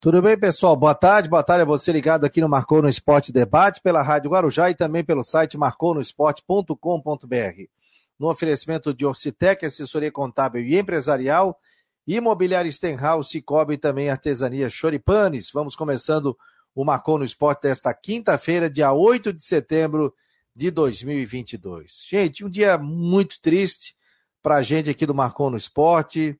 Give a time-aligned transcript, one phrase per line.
[0.00, 0.76] Tudo bem, pessoal?
[0.76, 4.30] Boa tarde, boa tarde a você ligado aqui no Marcou no Esporte Debate pela Rádio
[4.30, 7.62] Guarujá e também pelo site marconosport.com.br.
[8.16, 11.58] No oferecimento de Orcitec, assessoria contábil e empresarial,
[12.06, 15.50] Imobiliária Stenhouse, Cicobi e também Artesania Choripanes.
[15.52, 16.38] Vamos começando
[16.76, 20.14] o Marcou no Esporte desta quinta-feira, dia 8 de setembro
[20.54, 22.04] de 2022.
[22.08, 23.96] Gente, um dia muito triste
[24.40, 26.38] para a gente aqui do Marcou no Esporte,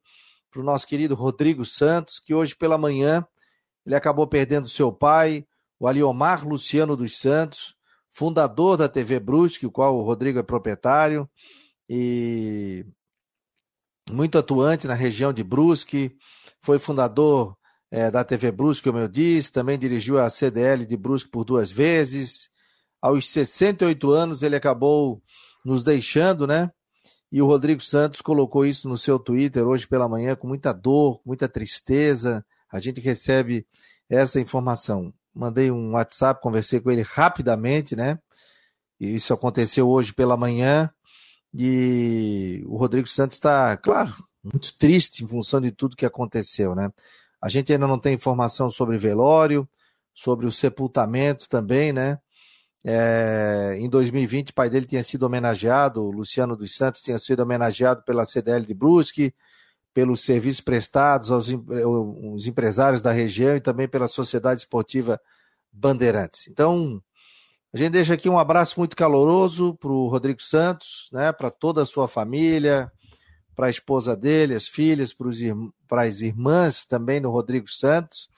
[0.49, 3.27] para o nosso querido Rodrigo Santos, que hoje pela manhã
[3.89, 5.47] ele acabou perdendo seu pai,
[5.81, 7.75] o Aliomar Luciano dos Santos,
[8.11, 11.27] fundador da TV Brusque, o qual o Rodrigo é proprietário,
[11.89, 12.85] e
[14.13, 16.15] muito atuante na região de Brusque,
[16.61, 17.57] foi fundador
[17.91, 21.71] é, da TV Brusque, como eu disse, também dirigiu a CDL de Brusque por duas
[21.71, 22.51] vezes.
[23.01, 25.23] Aos 68 anos ele acabou
[25.65, 26.71] nos deixando, né?
[27.33, 31.23] E o Rodrigo Santos colocou isso no seu Twitter hoje pela manhã com muita dor,
[31.25, 33.67] muita tristeza, a gente recebe
[34.09, 35.13] essa informação.
[35.35, 38.19] Mandei um WhatsApp, conversei com ele rapidamente, né?
[38.99, 40.91] Isso aconteceu hoje pela manhã.
[41.55, 46.91] E o Rodrigo Santos está, claro, muito triste em função de tudo que aconteceu, né?
[47.41, 49.69] A gente ainda não tem informação sobre velório,
[50.13, 52.19] sobre o sepultamento também, né?
[52.85, 57.41] É, em 2020, o pai dele tinha sido homenageado, o Luciano dos Santos tinha sido
[57.41, 59.35] homenageado pela CDL de Brusque,
[59.99, 65.21] pelos serviços prestados aos, aos empresários da região e também pela Sociedade Esportiva
[65.73, 66.47] Bandeirantes.
[66.47, 67.03] Então,
[67.73, 71.83] a gente deixa aqui um abraço muito caloroso para o Rodrigo Santos, né, para toda
[71.83, 72.93] a sua família,
[73.57, 75.13] para a esposa dele, as filhas,
[75.89, 78.29] para as irmãs também do Rodrigo Santos.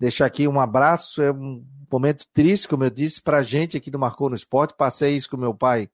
[0.00, 3.88] Deixar aqui um abraço, é um momento triste, como eu disse, para a gente aqui
[3.88, 4.74] do Marcou no Esporte.
[4.76, 5.88] Passei isso com meu pai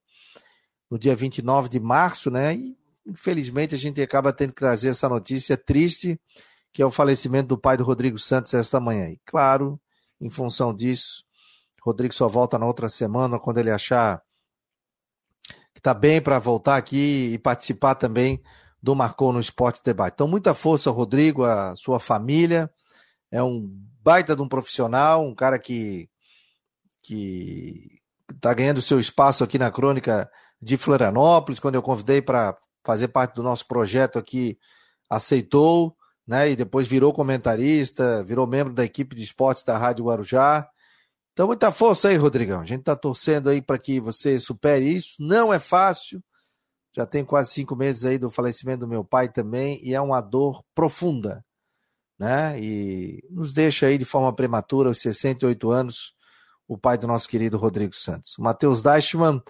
[0.91, 2.55] no dia 29 de março, né?
[2.55, 2.78] E
[3.09, 6.20] infelizmente a gente acaba tendo que trazer essa notícia triste,
[6.73, 9.09] que é o falecimento do pai do Rodrigo Santos esta manhã.
[9.09, 9.81] E claro,
[10.20, 11.25] em função disso,
[11.83, 14.23] Rodrigo só volta na outra semana quando ele achar
[15.73, 18.43] que está bem para voltar aqui e participar também
[18.82, 20.15] do Marcou no Esporte Debate.
[20.15, 22.71] Então, muita força, Rodrigo, a sua família.
[23.31, 23.66] É um
[24.03, 26.09] baita de um profissional, um cara que
[27.00, 28.00] que
[28.31, 30.31] está ganhando seu espaço aqui na crônica
[30.61, 31.59] de Florianópolis.
[31.59, 34.59] Quando eu convidei para fazer parte do nosso projeto aqui,
[35.09, 35.97] aceitou,
[36.27, 36.50] né?
[36.50, 40.69] E depois virou comentarista, virou membro da equipe de esportes da Rádio Guarujá.
[41.33, 42.61] Então, muita força aí, Rodrigão.
[42.61, 45.15] A gente está torcendo aí para que você supere isso.
[45.21, 46.22] Não é fácil.
[46.94, 50.21] Já tem quase cinco meses aí do falecimento do meu pai também, e é uma
[50.21, 51.44] dor profunda,
[52.19, 52.61] né?
[52.61, 56.12] E nos deixa aí de forma prematura, aos 68 anos,
[56.67, 58.34] o pai do nosso querido Rodrigo Santos.
[58.38, 59.41] Matheus Deichmann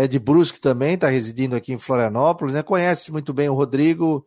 [0.00, 2.62] é de Brusque também, está residindo aqui em Florianópolis, né?
[2.62, 4.26] Conhece muito bem o Rodrigo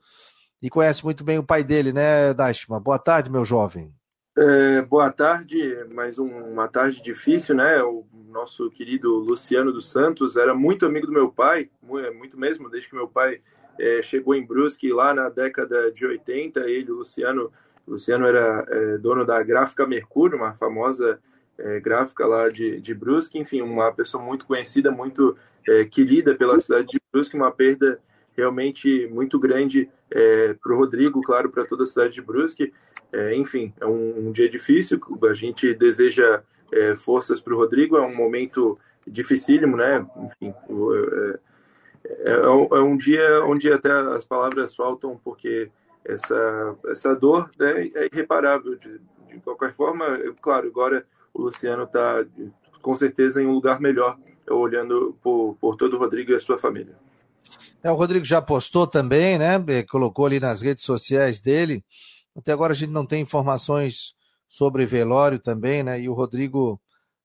[0.62, 2.80] e conhece muito bem o pai dele, né, Dashma?
[2.80, 3.92] Boa tarde, meu jovem.
[4.38, 5.58] É, boa tarde,
[5.92, 7.82] mais um, uma tarde difícil, né?
[7.82, 11.72] O nosso querido Luciano dos Santos era muito amigo do meu pai,
[12.16, 13.42] muito mesmo, desde que meu pai
[13.80, 16.60] é, chegou em Brusque lá na década de 80.
[16.70, 17.52] Ele, o Luciano,
[17.88, 21.20] Luciano era é, dono da Gráfica Mercúrio, uma famosa
[21.58, 25.38] é, gráfica lá de, de Brusque, enfim, uma pessoa muito conhecida, muito
[25.68, 28.00] é, querida pela cidade de Brusque, uma perda
[28.36, 32.74] realmente muito grande é, para o Rodrigo, claro, para toda a cidade de Brusque.
[33.12, 35.00] É, enfim, é um, um, dia difícil,
[35.30, 36.42] a gente deseja
[36.72, 40.06] é, forças para o Rodrigo, é um momento dificílimo, né?
[40.18, 40.54] Enfim,
[42.06, 45.70] é, é, um dia onde até as palavras faltam, porque
[46.04, 48.76] essa, essa dor né, é irreparável.
[48.76, 49.00] De,
[49.30, 50.06] de qualquer forma,
[50.42, 52.26] claro, agora o Luciano está
[52.82, 54.18] com certeza em um lugar melhor,
[54.50, 56.96] olhando por, por todo o Rodrigo e a sua família.
[57.82, 59.58] É, o Rodrigo já postou também, né?
[59.90, 61.84] Colocou ali nas redes sociais dele.
[62.36, 64.16] Até agora a gente não tem informações
[64.48, 66.00] sobre velório também, né?
[66.00, 66.80] E o Rodrigo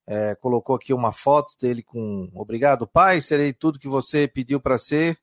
[0.06, 4.78] é, colocou aqui uma foto dele com obrigado, pai, serei tudo que você pediu para
[4.78, 5.18] ser.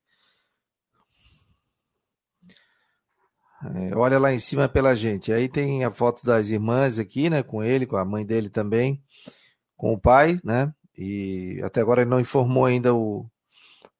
[3.73, 5.31] É, olha lá em cima pela gente.
[5.31, 7.41] Aí tem a foto das irmãs aqui, né?
[7.41, 9.01] Com ele, com a mãe dele também,
[9.75, 10.73] com o pai, né?
[10.97, 13.25] E até agora ele não informou ainda o,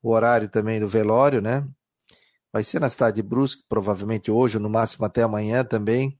[0.03, 1.67] o horário também do velório, né?
[2.53, 6.17] Vai ser na cidade de Brusque, provavelmente hoje, ou no máximo até amanhã também.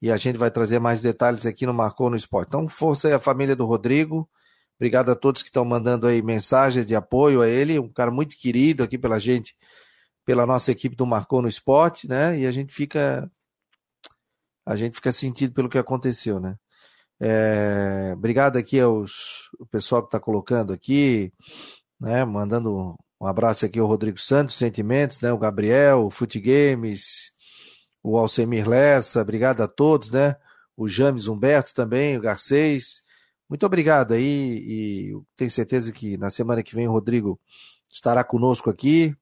[0.00, 2.48] E a gente vai trazer mais detalhes aqui no Marcou no Esporte.
[2.48, 4.28] Então, força aí a família do Rodrigo.
[4.76, 8.36] Obrigado a todos que estão mandando aí mensagens de apoio a ele, um cara muito
[8.36, 9.56] querido aqui pela gente
[10.28, 12.38] pela nossa equipe do Marcou no Esporte, né?
[12.38, 13.30] E a gente fica
[14.66, 16.54] a gente fica sentido pelo que aconteceu, né?
[17.18, 21.32] É, obrigado aqui aos o pessoal que está colocando aqui,
[21.98, 22.26] né?
[22.26, 25.32] Mandando um abraço aqui ao Rodrigo Santos, Sentimentos, né?
[25.32, 27.30] O Gabriel, o Fute Games,
[28.02, 30.36] o Alcemir Lessa, obrigado a todos, né?
[30.76, 33.02] o James Humberto também, o Garcês.
[33.48, 37.40] Muito obrigado aí e tenho certeza que na semana que vem o Rodrigo
[37.90, 39.16] estará conosco aqui.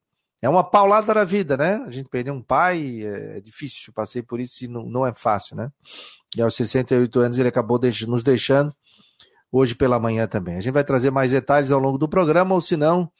[0.46, 1.82] É uma paulada da vida, né?
[1.84, 5.56] A gente perdeu um pai, é difícil, passei por isso e não, não é fácil,
[5.56, 5.72] né?
[6.37, 8.72] E aos 68 anos ele acabou nos deixando
[9.50, 10.56] hoje pela manhã também.
[10.56, 13.10] A gente vai trazer mais detalhes ao longo do programa, ou se não,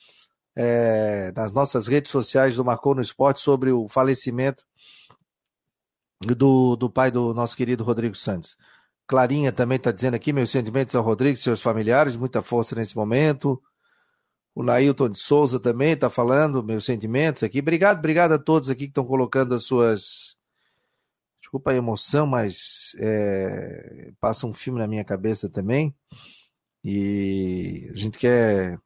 [0.55, 4.65] é, nas nossas redes sociais do Marcou no Esporte sobre o falecimento
[6.21, 8.57] do, do pai do nosso querido Rodrigo Santos.
[9.05, 13.61] Clarinha também está dizendo aqui, meus sentimentos ao Rodrigo seus familiares, muita força nesse momento.
[14.57, 17.59] O Nailton de Souza também está falando, meus sentimentos aqui.
[17.59, 20.35] Obrigado, obrigado a todos aqui que estão colocando as suas.
[21.39, 24.13] Desculpa a emoção, mas é...
[24.19, 25.95] passa um filme na minha cabeça também.
[26.83, 28.79] E a gente quer.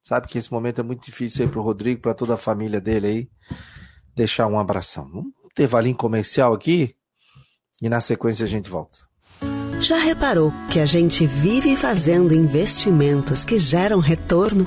[0.00, 2.80] Sabe que esse momento é muito difícil aí para o Rodrigo, para toda a família
[2.80, 3.30] dele aí.
[4.16, 5.06] Deixar um abração.
[5.10, 6.96] Vamos ter valinho comercial aqui
[7.82, 8.98] e na sequência a gente volta.
[9.82, 14.64] Já reparou que a gente vive fazendo investimentos que geram retorno?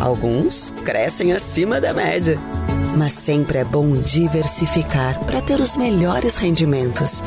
[0.00, 2.38] Alguns crescem acima da média.
[2.96, 7.22] Mas sempre é bom diversificar para ter os melhores rendimentos.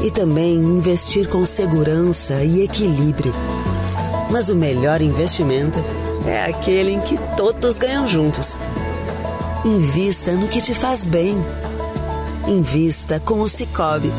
[0.00, 3.32] E também investir com segurança e equilíbrio.
[4.30, 5.80] Mas o melhor investimento
[6.24, 8.56] é aquele em que todos ganham juntos.
[9.64, 11.36] Invista no que te faz bem.
[12.46, 14.12] Invista com o Cicobi.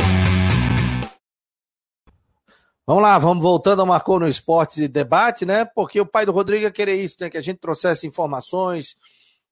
[2.91, 5.63] Vamos lá, vamos voltando ao Marcou no Esporte de Debate, né?
[5.63, 7.29] Porque o pai do Rodrigo ia querer isso, né?
[7.29, 8.97] Que a gente trouxesse informações,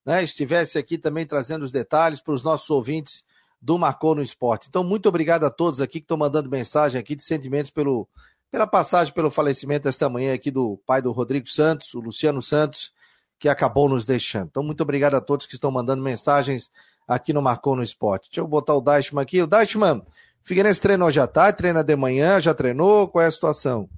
[0.04, 0.22] né?
[0.22, 3.24] Estivesse aqui também trazendo os detalhes para os nossos ouvintes
[3.58, 4.66] do Marcou no Esporte.
[4.68, 8.06] Então, muito obrigado a todos aqui que estão mandando mensagem aqui de sentimentos pelo,
[8.50, 12.92] pela passagem, pelo falecimento esta manhã aqui do pai do Rodrigo Santos, o Luciano Santos,
[13.38, 14.48] que acabou nos deixando.
[14.50, 16.70] Então, muito obrigado a todos que estão mandando mensagens
[17.08, 18.28] aqui no Marcou no Esporte.
[18.28, 19.40] Deixa eu botar o Dashman aqui.
[19.40, 20.02] O Dashman,
[20.42, 23.08] Figueirense treinou já tarde, treina de manhã, já treinou?
[23.08, 23.88] Qual é a situação?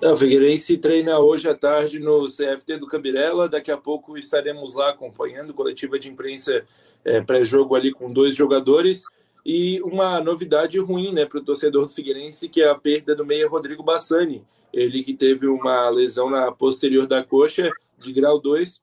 [0.00, 3.48] Não, o Figueirense treina hoje à tarde no CFT do Cabirela.
[3.48, 6.64] Daqui a pouco estaremos lá acompanhando coletiva de imprensa
[7.04, 9.04] é, pré-jogo ali com dois jogadores.
[9.46, 13.24] E uma novidade ruim né, para o torcedor do Figueirense, que é a perda do
[13.24, 14.44] meia Rodrigo Bassani.
[14.72, 18.82] Ele que teve uma lesão na posterior da coxa de grau 2,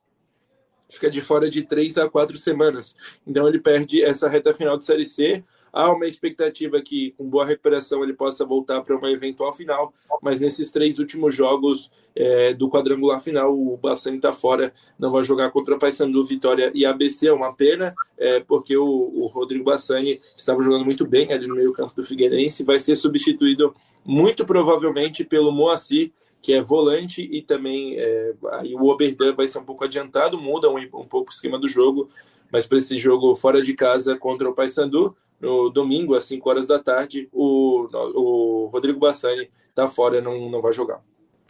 [0.88, 2.96] fica de fora de três a quatro semanas.
[3.26, 5.44] Então ele perde essa reta final de Série C.
[5.72, 10.38] Há uma expectativa que, com boa recuperação, ele possa voltar para uma eventual final, mas
[10.38, 15.50] nesses três últimos jogos é, do quadrangular final, o Bassani está fora, não vai jogar
[15.50, 17.28] contra Paysandu, Vitória e ABC.
[17.28, 21.54] É uma pena, é, porque o, o Rodrigo Bassani estava jogando muito bem ali no
[21.54, 23.74] meio-campo do Figueirense, vai ser substituído
[24.04, 26.12] muito provavelmente pelo Moacir,
[26.42, 30.68] que é volante e também é, aí o Oberdan vai ser um pouco adiantado, muda
[30.68, 32.08] um, um pouco o esquema do jogo,
[32.50, 36.66] mas para esse jogo fora de casa contra o Paysandu, no domingo, às 5 horas
[36.66, 41.00] da tarde, o, o Rodrigo Bassani está fora, não, não vai jogar.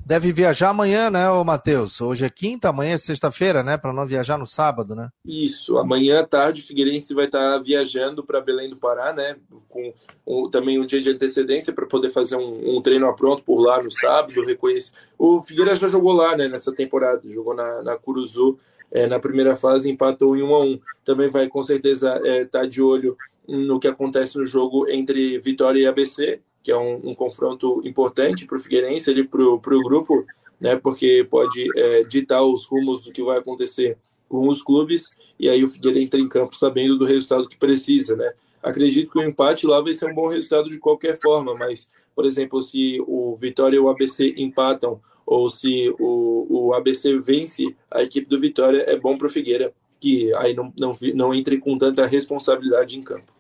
[0.05, 2.01] Deve viajar amanhã, né, ô Matheus?
[2.01, 3.77] Hoje é quinta, amanhã é sexta-feira, né?
[3.77, 5.11] Para não viajar no sábado, né?
[5.25, 9.37] Isso, amanhã à tarde o Figueirense vai estar tá viajando para Belém do Pará, né?
[9.69, 9.95] Com
[10.27, 13.61] um, também um dia de antecedência para poder fazer um, um, treino a pronto por
[13.61, 14.45] lá no sábado.
[14.45, 14.91] Reconhece.
[15.17, 16.49] O Figueirense já jogou lá, né?
[16.49, 18.59] Nessa temporada, jogou na, na Curuzu
[18.93, 22.45] é, na primeira fase empatou em 1 a 1 Também vai com certeza estar é,
[22.45, 23.17] tá de olho
[23.49, 28.47] no que acontece no jogo entre Vitória e ABC, que é um, um confronto importante
[28.47, 30.25] para o Figueirense, para o grupo,
[30.61, 35.49] né, porque pode é, ditar os rumos do que vai acontecer com os clubes, e
[35.49, 38.15] aí o Figueirense entra em campo sabendo do resultado que precisa.
[38.15, 38.33] Né?
[38.63, 42.25] Acredito que o empate lá vai ser um bom resultado de qualquer forma, mas, por
[42.25, 48.03] exemplo, se o Vitória e o ABC empatam, ou se o, o ABC vence a
[48.03, 51.79] equipe do Vitória, é bom para o Figueira, que aí não, não, não entre com
[51.79, 53.32] tanta responsabilidade em campo.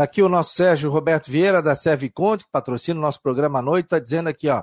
[0.00, 3.62] Está aqui o nosso Sérgio Roberto Vieira, da Serviconte, que patrocina o nosso programa à
[3.62, 4.62] noite, está dizendo aqui, ó,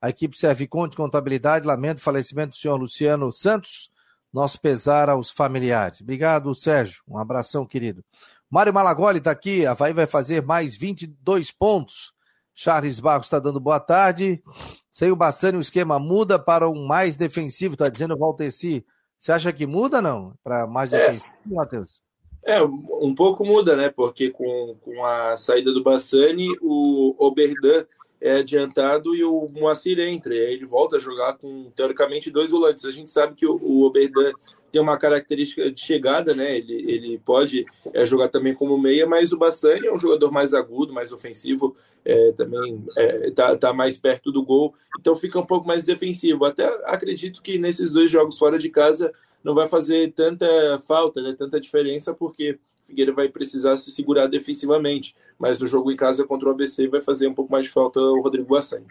[0.00, 3.90] a equipe Serviconte Contabilidade lamenta o falecimento do senhor Luciano Santos,
[4.32, 6.00] nosso pesar aos familiares.
[6.00, 8.04] Obrigado, Sérgio, um abração, querido.
[8.48, 12.12] Mário Malagoli está aqui, a Havaí vai fazer mais 22 pontos.
[12.54, 14.40] Charles Barros está dando boa tarde.
[14.88, 18.86] Sem o Bassani, o esquema muda para um mais defensivo, está dizendo o Valteci.
[19.18, 20.32] Você acha que muda, não?
[20.44, 21.10] Para mais é.
[21.10, 22.05] defensivo, Matheus?
[22.46, 23.90] É, um pouco muda, né?
[23.90, 27.84] Porque com, com a saída do Bassani, o Oberdan
[28.20, 30.32] é adiantado e o Moacir entra.
[30.32, 32.84] E aí ele volta a jogar com, teoricamente, dois volantes.
[32.84, 34.32] A gente sabe que o, o Oberdan
[34.70, 36.56] tem uma característica de chegada, né?
[36.56, 40.54] Ele, ele pode é, jogar também como meia, mas o Bassani é um jogador mais
[40.54, 45.46] agudo, mais ofensivo, é, também é, tá, tá mais perto do gol, então fica um
[45.46, 46.44] pouco mais defensivo.
[46.44, 49.12] Até acredito que nesses dois jogos fora de casa
[49.42, 50.46] não vai fazer tanta
[50.86, 51.34] falta, né?
[51.38, 56.48] Tanta diferença, porque Figueira vai precisar se segurar defensivamente, mas no jogo em casa contra
[56.48, 58.86] o ABC vai fazer um pouco mais de falta o Rodrigo Bassani.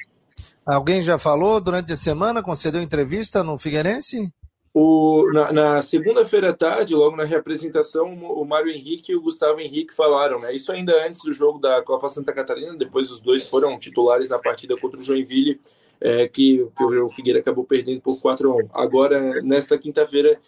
[0.66, 4.32] Alguém já falou durante a semana, concedeu entrevista no Figueirense?
[4.74, 9.62] O, na, na segunda-feira à tarde, logo na reapresentação, o Mário Henrique e o Gustavo
[9.62, 10.54] Henrique falaram, né?
[10.54, 14.38] Isso ainda antes do jogo da Copa Santa Catarina, depois os dois foram titulares na
[14.38, 15.62] partida contra o Joinville,
[16.00, 18.70] é, que, que, o Figueira acabou perdendo por 4 a 1.
[18.74, 20.40] Agora, nesta quinta-feira,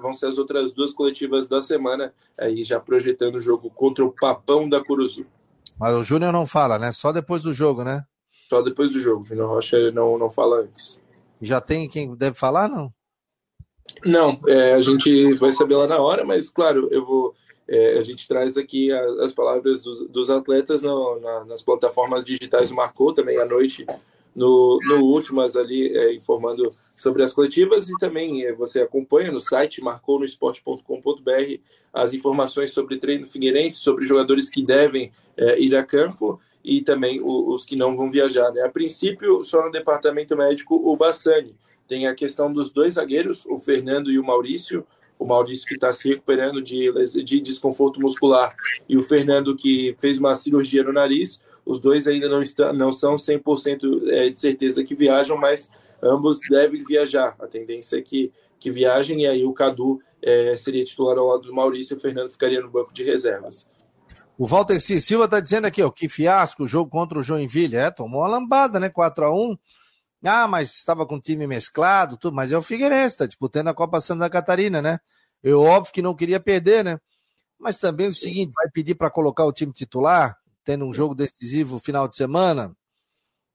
[0.00, 4.12] vão ser as outras duas coletivas da semana, aí já projetando o jogo contra o
[4.12, 5.26] Papão da Curuzu.
[5.78, 6.90] Mas o Júnior não fala, né?
[6.90, 8.04] Só depois do jogo, né?
[8.48, 9.22] Só depois do jogo.
[9.22, 11.00] O Júnior Rocha não, não fala antes.
[11.40, 12.92] Já tem quem deve falar, não?
[14.04, 17.34] Não, é, a gente vai saber lá na hora, mas claro, eu vou.
[17.66, 22.24] É, a gente traz aqui a, as palavras dos, dos atletas no, na, nas plataformas
[22.24, 23.86] digitais do Marcou também à noite
[24.38, 29.40] no, no Últimas ali é, informando sobre as coletivas e também é, você acompanha no
[29.40, 31.60] site marconosport.com.br
[31.92, 37.20] as informações sobre treino Figueirense, sobre jogadores que devem é, ir a campo e também
[37.20, 38.52] o, os que não vão viajar.
[38.52, 38.62] Né?
[38.62, 41.56] A princípio, só no departamento médico, o Bassani
[41.88, 44.86] tem a questão dos dois zagueiros, o Fernando e o Maurício.
[45.18, 46.92] O Maurício que está se recuperando de,
[47.24, 48.54] de desconforto muscular
[48.88, 51.42] e o Fernando que fez uma cirurgia no nariz.
[51.68, 55.70] Os dois ainda não, estão, não são 100% é, de certeza que viajam, mas
[56.02, 57.36] ambos devem viajar.
[57.38, 61.42] A tendência é que, que viajem e aí o Cadu é, seria titular ao lado
[61.42, 63.68] do Maurício e o Fernando ficaria no banco de reservas.
[64.38, 64.98] O Walter C.
[64.98, 67.76] Silva está dizendo aqui, ó, que fiasco o jogo contra o Joinville.
[67.76, 68.88] É, tomou uma lambada, né?
[68.88, 69.54] 4 a 1
[70.24, 74.00] ah, mas estava com time mesclado, tudo, mas é o Figueirense, está disputando a Copa
[74.00, 74.98] Santa Catarina, né?
[75.42, 76.98] Eu óbvio que não queria perder, né?
[77.58, 80.36] Mas também o seguinte, vai pedir para colocar o time titular,
[80.68, 82.76] tendo um jogo decisivo final de semana.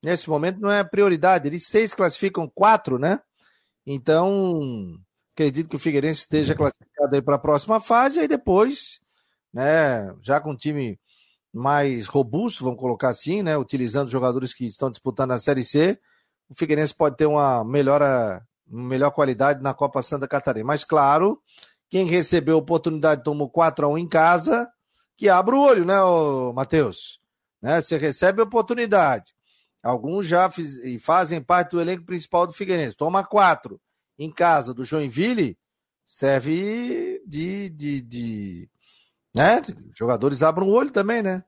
[0.04, 1.48] Nesse momento não é prioridade.
[1.48, 3.22] Eles seis classificam quatro, né?
[3.86, 4.98] Então,
[5.36, 9.00] acredito que o Figueirense esteja classificado aí para a próxima fase, e depois,
[9.54, 11.00] né, já com o time
[11.54, 13.56] mais robusto, vamos colocar assim, né?
[13.56, 16.00] Utilizando jogadores que estão disputando a Série C
[16.50, 20.66] o Figueirense pode ter uma melhora, melhor qualidade na Copa Santa Catarina.
[20.66, 21.40] Mas, claro,
[21.92, 24.68] quem recebeu a oportunidade tomou 4 a 1 em casa,
[25.24, 25.96] que abre o olho, né,
[26.54, 27.18] Matheus?
[27.62, 27.82] Né?
[27.82, 29.34] Você recebe a oportunidade.
[29.82, 32.98] Alguns já fiz, fazem parte do elenco principal do Figueirense.
[32.98, 33.80] Toma quatro
[34.20, 35.58] em casa do Joinville,
[36.04, 38.70] serve de, de, de
[39.34, 39.62] né?
[39.98, 41.42] Jogadores abrem o olho também, né?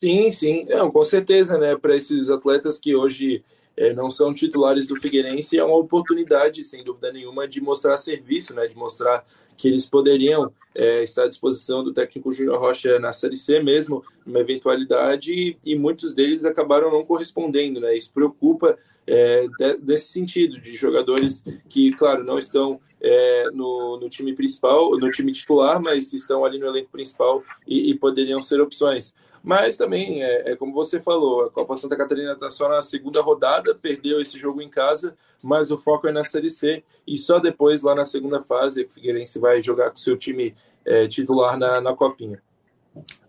[0.00, 1.74] Sim, sim, Não, com certeza, né?
[1.76, 3.44] Para esses atletas que hoje
[3.76, 8.54] é, não são titulares do Figueirense, é uma oportunidade, sem dúvida nenhuma, de mostrar serviço,
[8.54, 9.24] né, de mostrar
[9.56, 14.04] que eles poderiam é, estar à disposição do técnico Júnior Rocha na Série C mesmo,
[14.24, 17.80] numa eventualidade, e, e, muitos deles acabaram não correspondendo.
[17.80, 17.96] Né?
[17.96, 19.46] Isso preocupa é,
[19.80, 25.32] de, sentido, de jogadores que, claro, não estão é, no, no, time principal, no time
[25.32, 29.14] titular, mas estão ali no elenco principal e, e poderiam ser opções.
[29.46, 33.22] Mas também, é, é, como você falou, a Copa Santa Catarina está só na segunda
[33.22, 36.82] rodada, perdeu esse jogo em casa, mas o foco é na Série C.
[37.06, 40.52] E só depois, lá na segunda fase, o Figueirense vai jogar com seu time
[40.84, 42.42] é, titular na, na Copinha.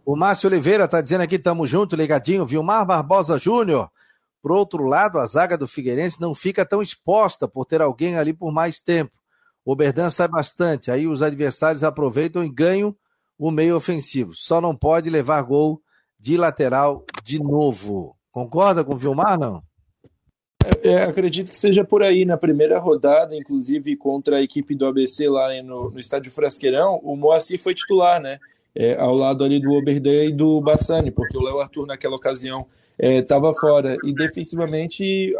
[0.03, 2.47] O Márcio Oliveira está dizendo aqui, tamo junto, ligadinho.
[2.47, 3.87] Vilmar Barbosa Júnior.
[4.41, 8.33] Por outro lado, a zaga do Figueirense não fica tão exposta por ter alguém ali
[8.33, 9.11] por mais tempo.
[9.63, 12.95] O Oberdan sai bastante, aí os adversários aproveitam e ganham
[13.37, 14.33] o meio ofensivo.
[14.33, 15.79] Só não pode levar gol
[16.19, 18.15] de lateral de novo.
[18.31, 19.61] Concorda com o Vilmar, não?
[20.83, 22.25] É, é acredito que seja por aí.
[22.25, 27.15] Na primeira rodada, inclusive contra a equipe do ABC lá no, no estádio Frasqueirão, o
[27.15, 28.39] Moacir foi titular, né?
[28.75, 32.67] É, ao lado ali do Oberdan e do Bassani, porque o Léo Arthur naquela ocasião
[32.99, 33.97] estava é, fora.
[34.03, 35.35] E defensivamente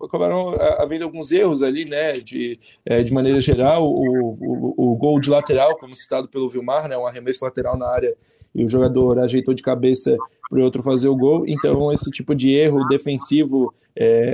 [0.00, 2.12] acabaram havendo alguns erros ali, né?
[2.14, 6.88] De, é, de maneira geral, o, o, o, gol de lateral, como citado pelo Vilmar,
[6.88, 6.96] né?
[6.96, 8.16] Um arremesso lateral na área
[8.54, 10.16] e o jogador ajeitou de cabeça
[10.48, 11.44] para o outro fazer o gol.
[11.46, 14.32] Então, esse tipo de erro defensivo é,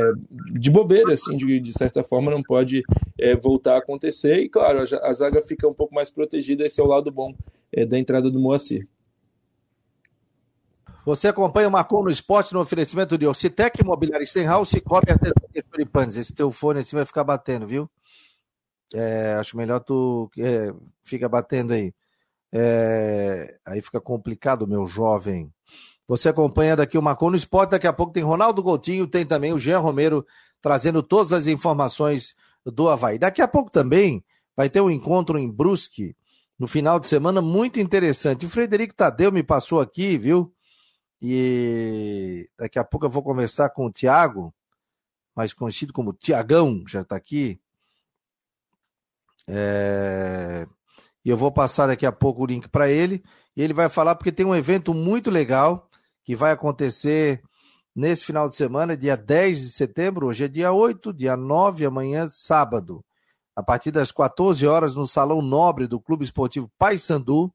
[0.52, 2.82] de bobeira, assim, de, de, certa forma, não pode
[3.18, 4.38] é, voltar a acontecer.
[4.38, 6.66] E, claro, a, a, zaga fica um pouco mais protegida.
[6.66, 7.34] Esse é o lado bom
[7.72, 8.88] é, da entrada do Moacir.
[11.04, 16.16] Você acompanha o Marcon no esporte no oferecimento de Ocitec, Imobiliária Stenhouse Cobre Artesania Turipanes.
[16.16, 17.88] Esse teu fone assim vai ficar batendo, viu?
[18.94, 20.72] É, acho melhor tu é,
[21.02, 21.94] fica batendo aí.
[22.52, 25.52] É, aí fica complicado, meu jovem.
[26.06, 29.52] Você acompanha daqui o Marcon no Esporte, daqui a pouco tem Ronaldo Coutinho, tem também
[29.52, 30.26] o Jean Romero
[30.60, 33.18] trazendo todas as informações do Havaí.
[33.18, 34.24] Daqui a pouco também
[34.56, 36.16] vai ter um encontro em Brusque,
[36.58, 38.46] no final de semana, muito interessante.
[38.46, 40.52] O Frederico Tadeu me passou aqui, viu?
[41.22, 44.52] E daqui a pouco eu vou conversar com o Tiago,
[45.36, 47.60] mais conhecido como Tiagão, já está aqui.
[49.46, 50.66] É...
[51.24, 53.22] E eu vou passar daqui a pouco o link para ele.
[53.56, 55.88] E ele vai falar porque tem um evento muito legal
[56.24, 57.42] que vai acontecer
[57.94, 60.28] nesse final de semana, dia 10 de setembro.
[60.28, 63.04] Hoje é dia 8, dia 9, amanhã, sábado.
[63.56, 67.52] A partir das 14 horas, no Salão Nobre do Clube Esportivo Paysandu,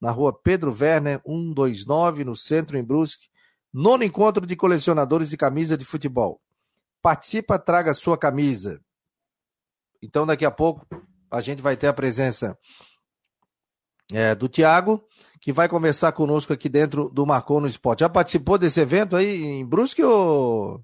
[0.00, 3.28] na rua Pedro Werner, 129, no centro, em Brusque.
[3.72, 6.40] Nono encontro de colecionadores de camisa de futebol.
[7.02, 8.80] Participa, traga sua camisa.
[10.00, 10.86] Então, daqui a pouco,
[11.30, 12.56] a gente vai ter a presença
[14.12, 15.02] é, do Tiago,
[15.40, 18.00] que vai conversar conosco aqui dentro do Marcou no Esporte.
[18.00, 20.80] Já participou desse evento aí em Brusque ou.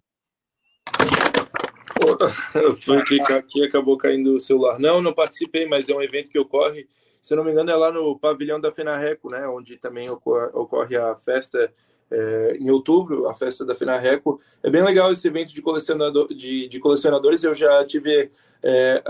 [2.85, 4.79] Foi clicar aqui acabou caindo o celular.
[4.79, 6.87] Não, não participei, mas é um evento que ocorre,
[7.21, 9.47] se não me engano, é lá no pavilhão da Fenarreco, né?
[9.49, 11.73] Onde também ocorre, ocorre a festa
[12.11, 14.41] é, em outubro, a festa da Fenarreco.
[14.63, 17.43] É bem legal esse evento de, colecionador, de, de colecionadores.
[17.43, 18.31] Eu já tive
[18.67, 19.03] é,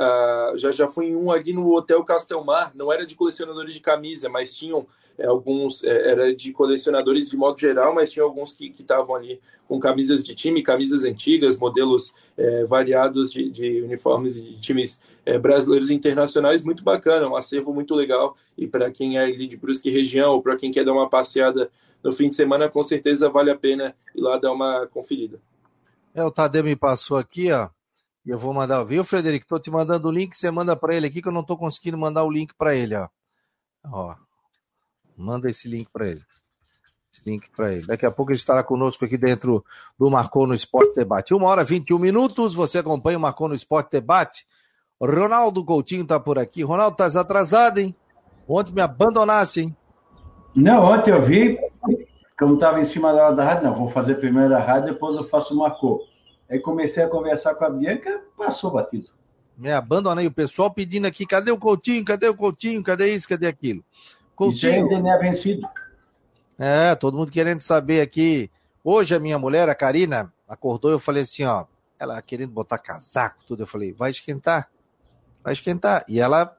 [0.57, 4.29] já, já fui em um ali no Hotel Castelmar, não era de colecionadores de camisa,
[4.29, 4.85] mas tinham
[5.17, 9.41] é, alguns, é, era de colecionadores de modo geral, mas tinha alguns que estavam ali
[9.69, 15.39] com camisas de time, camisas antigas, modelos é, variados de, de, uniformes de times é,
[15.39, 18.37] brasileiros e internacionais, muito bacana, um acervo muito legal.
[18.59, 21.71] E para quem é ali de Brusque região, ou para quem quer dar uma passeada
[22.03, 25.41] no fim de semana, com certeza vale a pena ir lá dar uma conferida.
[26.13, 27.69] É, o Tadeu me passou aqui, ó.
[28.25, 29.47] E eu vou mandar, viu, Frederico?
[29.47, 31.99] Tô te mandando o link, você manda para ele aqui que eu não tô conseguindo
[31.99, 33.09] mandar o link para ele, ó.
[33.93, 34.15] Ó.
[35.17, 36.23] Manda esse link para ele.
[37.13, 37.87] Esse link para ele.
[37.87, 39.63] Daqui a pouco ele estará conosco aqui dentro
[39.99, 41.35] do Marcou no Esporte Debate.
[41.35, 44.47] Uma hora e 21 minutos, você acompanha o Marcou no Esporte Debate.
[45.01, 46.63] Ronaldo Coutinho tá por aqui.
[46.63, 47.95] Ronaldo, tá atrasado, hein?
[48.49, 49.77] Ontem me abandonasse, hein?
[50.55, 51.59] Não, ontem eu vi,
[52.39, 55.29] como estava em cima da, da rádio, não, vou fazer primeiro a rádio, depois eu
[55.29, 56.01] faço o Marcou.
[56.55, 59.09] Aí comecei a conversar com a Bianca, passou batido.
[59.61, 63.49] É, abandonei o pessoal pedindo aqui, cadê o Coutinho, cadê o Coutinho, cadê isso, cadê
[63.49, 63.85] aquilo?
[64.37, 64.89] Coutinho.
[64.89, 65.67] E é vencido.
[66.57, 68.49] É, todo mundo querendo saber aqui.
[68.85, 71.65] Hoje a minha mulher, a Karina, acordou e eu falei assim, ó,
[71.99, 74.71] ela querendo botar casaco, tudo, eu falei, vai esquentar,
[75.43, 76.05] vai esquentar.
[76.07, 76.57] E ela,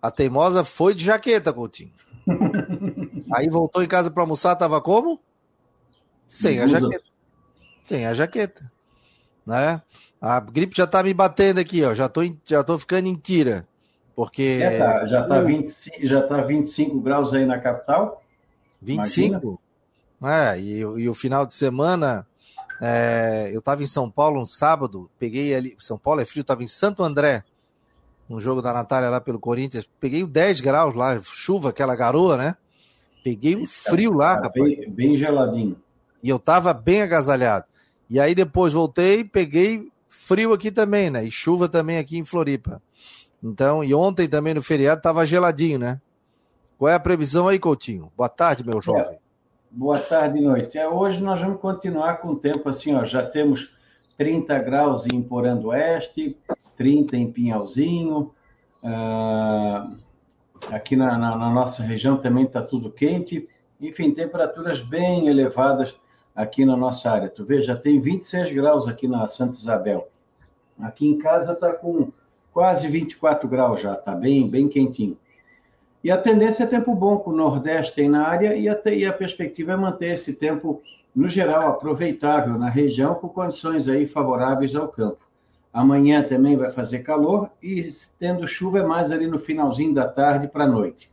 [0.00, 1.92] a teimosa, foi de jaqueta, Coutinho.
[3.30, 5.20] Aí voltou em casa para almoçar, tava como?
[6.26, 7.04] Sem a jaqueta.
[7.82, 8.77] Sem a jaqueta
[9.48, 9.80] né?
[10.20, 11.94] A gripe já tá me batendo aqui, ó.
[11.94, 13.66] Já tô, já tô ficando em tira.
[14.14, 14.60] Porque.
[14.62, 18.22] É, tá, já, tá 25, já tá 25 graus aí na capital.
[18.82, 19.58] 25?
[20.22, 22.26] É, e, e o final de semana.
[22.80, 25.74] É, eu estava em São Paulo um sábado, peguei ali.
[25.80, 27.42] São Paulo é frio, estava em Santo André,
[28.28, 29.88] no jogo da Natália lá pelo Corinthians.
[29.98, 32.56] Peguei 10 graus lá, chuva, aquela garoa, né?
[33.24, 34.52] Peguei um frio lá, rapaz.
[34.62, 35.76] Bem, bem geladinho.
[36.22, 37.64] E eu tava bem agasalhado.
[38.08, 41.24] E aí depois voltei, peguei frio aqui também, né?
[41.24, 42.82] E chuva também aqui em Floripa.
[43.42, 46.00] Então, e ontem também no feriado tava geladinho, né?
[46.78, 48.12] Qual é a previsão aí, Coutinho?
[48.16, 49.14] Boa tarde, meu jovem.
[49.14, 49.18] É,
[49.70, 50.78] boa tarde e noite.
[50.78, 53.04] É, hoje nós vamos continuar com o tempo assim, ó.
[53.04, 53.74] Já temos
[54.16, 56.36] 30 graus em Porã do Oeste,
[56.76, 58.32] 30 em Pinhalzinho.
[58.82, 59.98] Uh,
[60.70, 63.48] aqui na, na, na nossa região também está tudo quente.
[63.80, 65.94] Enfim, temperaturas bem elevadas
[66.38, 67.28] aqui na nossa área.
[67.28, 70.08] Tu vê, já tem 26 graus aqui na Santa Isabel.
[70.80, 72.12] Aqui em casa está com
[72.52, 75.18] quase 24 graus já, está bem, bem quentinho.
[76.02, 79.04] E a tendência é tempo bom com o Nordeste tem na área e a, e
[79.04, 80.80] a perspectiva é manter esse tempo,
[81.12, 85.26] no geral, aproveitável na região, com condições aí favoráveis ao campo.
[85.72, 90.46] Amanhã também vai fazer calor e tendo chuva é mais ali no finalzinho da tarde
[90.46, 91.10] para a noite.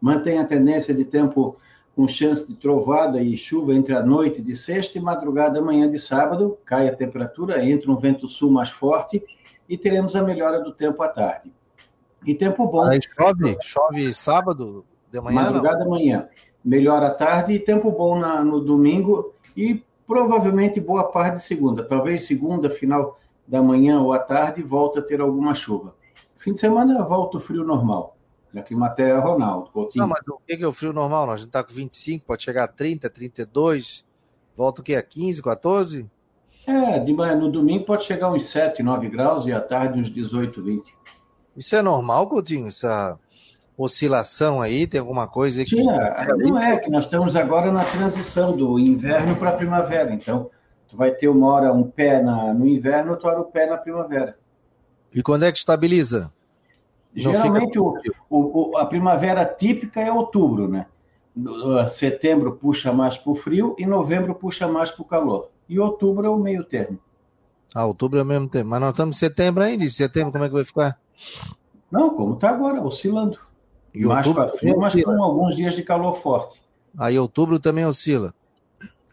[0.00, 1.60] Mantém a tendência de tempo
[1.94, 5.98] com chance de trovada e chuva entre a noite de sexta e madrugada amanhã de
[5.98, 6.58] sábado.
[6.64, 9.22] Cai a temperatura, entra um vento sul mais forte
[9.68, 11.52] e teremos a melhora do tempo à tarde.
[12.24, 12.84] E tempo bom.
[12.84, 13.56] Aí chove?
[13.60, 15.42] Chove sábado de manhã?
[15.42, 16.28] Madrugada amanhã.
[16.64, 21.82] Melhora à tarde e tempo bom na, no domingo e provavelmente boa parte de segunda.
[21.82, 25.94] Talvez segunda, final da manhã ou à tarde, volta a ter alguma chuva.
[26.36, 28.16] Fim de semana volta o frio normal.
[28.52, 29.70] Na Climatéia Ronaldo.
[29.70, 30.02] Coutinho.
[30.02, 31.30] Não, mas o que é o frio normal?
[31.30, 34.04] A gente está com 25, pode chegar a 30, 32,
[34.56, 34.94] volta o que?
[34.94, 36.10] A 15, 14?
[36.66, 40.10] É, de manhã, no domingo pode chegar uns 7, 9 graus e à tarde uns
[40.10, 40.94] 18, 20.
[41.56, 42.68] Isso é normal, Coutinho?
[42.68, 43.18] Essa
[43.76, 44.86] oscilação aí?
[44.86, 45.78] Tem alguma coisa que.
[45.78, 50.12] É, não é, que nós estamos agora na transição do inverno para a primavera.
[50.12, 50.50] Então,
[50.88, 53.66] tu vai ter uma hora um pé na, no inverno, outra hora o um pé
[53.66, 54.36] na primavera.
[55.12, 56.30] E quando é que estabiliza?
[57.14, 57.94] Geralmente o,
[58.30, 60.86] o, a primavera típica é outubro, né?
[61.88, 65.48] Setembro puxa mais para o frio e novembro puxa mais para o calor.
[65.68, 66.98] E outubro é o meio termo.
[67.74, 68.68] Ah, outubro é o mesmo tempo.
[68.68, 69.84] Mas nós estamos em setembro ainda.
[69.84, 70.98] Em setembro, como é que vai ficar?
[71.90, 73.38] Não, como está agora, oscilando.
[73.94, 76.60] E mais para frio, mas com alguns dias de calor forte.
[76.98, 78.34] Aí outubro também oscila.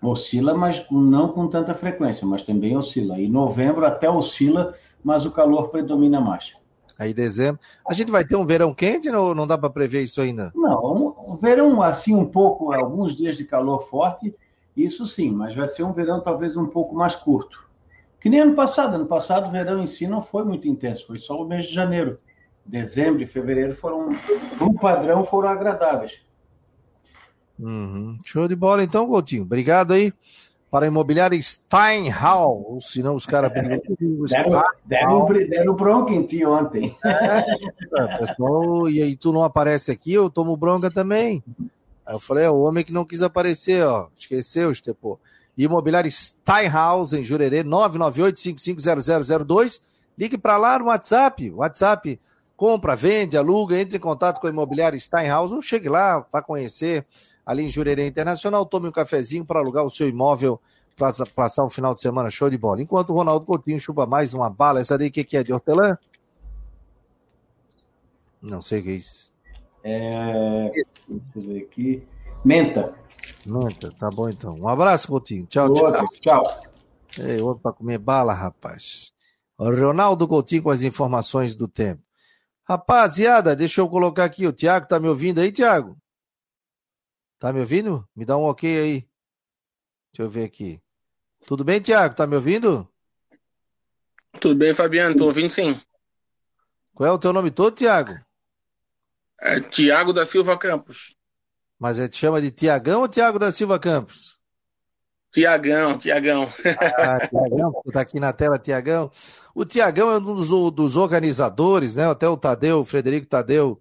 [0.01, 3.19] Oscila, mas não com tanta frequência, mas também oscila.
[3.19, 6.53] E novembro até oscila, mas o calor predomina mais.
[6.99, 7.61] Aí dezembro.
[7.87, 10.51] A gente vai ter um verão quente ou não dá para prever isso ainda?
[10.53, 14.35] Não, um verão assim um pouco, alguns dias de calor forte,
[14.75, 17.65] isso sim, mas vai ser um verão talvez um pouco mais curto.
[18.19, 18.95] Que nem ano passado.
[18.95, 21.73] Ano passado o verão em si não foi muito intenso, foi só o mês de
[21.73, 22.19] janeiro.
[22.65, 24.09] Dezembro e fevereiro foram,
[24.61, 26.19] um padrão, foram agradáveis.
[27.57, 28.17] Uhum.
[28.25, 29.43] Show de bola então, Coutinho.
[29.43, 30.13] Obrigado aí
[30.71, 33.81] para a imobiliária Steinhall, senão os caras deram,
[34.85, 36.95] deram, deram bronca em ti ontem.
[37.03, 41.43] É, pessoal, e aí tu não aparece aqui, eu tomo bronca também.
[42.05, 45.19] Aí eu falei, é o homem que não quis aparecer, ó, esqueceu, Estepô.
[45.57, 49.81] Imobiliária Steinhaus, em Jurerê, 998-550002.
[50.17, 52.19] Ligue para lá no WhatsApp, WhatsApp,
[52.55, 57.05] compra, vende, aluga, entre em contato com a Imobiliária Steinhaus, ou chegue lá para conhecer
[57.49, 58.63] ali em Jurerê Internacional.
[58.63, 60.61] Tome um cafezinho para alugar o seu imóvel
[60.95, 62.79] para passar um final de semana show de bola.
[62.79, 65.51] Enquanto o Ronaldo Coutinho chupa mais uma bala, essa daí o que, que é de
[65.51, 65.97] hortelã?
[68.39, 69.33] Não sei o que é isso.
[69.83, 70.69] É...
[70.69, 70.85] Deixa
[71.35, 72.07] eu ver aqui.
[72.45, 72.93] Menta.
[73.47, 74.55] Menta, tá bom então.
[74.59, 75.47] Um abraço, Coutinho.
[75.47, 76.43] Tchau, outro, tchau.
[76.43, 76.59] Tchau.
[77.17, 79.11] Ei, outro para comer bala, rapaz.
[79.57, 82.03] Ronaldo Coutinho com as informações do tempo.
[82.63, 84.45] Rapaziada, deixa eu colocar aqui.
[84.45, 85.97] O Tiago tá me ouvindo aí, Tiago?
[87.39, 88.07] Tá me ouvindo?
[88.13, 89.09] Me dá um ok aí.
[90.11, 90.81] Deixa eu ver aqui.
[91.47, 92.13] Tudo bem, Tiago?
[92.13, 92.87] Tá me ouvindo?
[94.41, 95.15] Tudo bem, Fabiano.
[95.15, 95.79] Tô ouvindo sim.
[96.93, 98.19] Qual é o teu nome todo, Tiago?
[99.39, 101.15] É Tiago da Silva Campos.
[101.79, 104.37] Mas é, te chama de Tiagão ou Tiago da Silva Campos?
[105.31, 106.51] Tiagão, Tiagão.
[106.97, 109.09] Ah, Tiagão, tá aqui na tela, Tiagão.
[109.55, 112.09] O Tiagão é um dos, dos, organizadores, né?
[112.09, 113.79] Até o Tadeu, o Frederico Tadeu,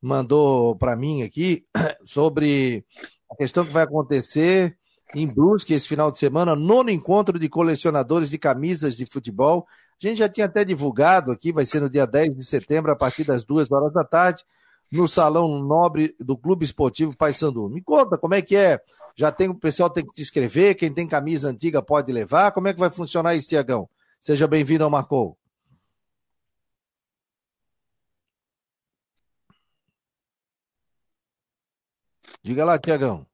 [0.00, 1.64] mandou para mim aqui
[2.04, 2.84] sobre
[3.30, 4.76] a questão que vai acontecer
[5.14, 9.66] em Brusque esse final de semana, nono encontro de colecionadores de camisas de futebol.
[10.02, 12.96] A gente já tinha até divulgado aqui, vai ser no dia 10 de setembro, a
[12.96, 14.44] partir das duas horas da tarde,
[14.90, 17.68] no Salão Nobre do Clube Esportivo Paysandu.
[17.68, 18.80] Me conta como é que é.
[19.14, 22.52] Já tem o pessoal tem que te inscrever, quem tem camisa antiga pode levar.
[22.52, 23.88] Como é que vai funcionar isso, Tiagão?
[24.20, 25.38] Seja bem-vindo ao Marcou.
[32.46, 33.26] Diga lá, Tiagão.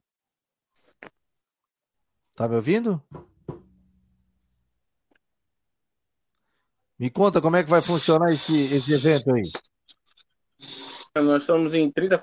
[2.34, 2.98] Tá me ouvindo?
[6.98, 9.52] Me conta como é que vai funcionar esse, esse evento aí.
[11.14, 12.18] Nós estamos em 30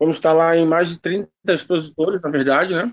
[0.00, 2.90] Vamos estar lá em mais de 30 expositores, na verdade, né?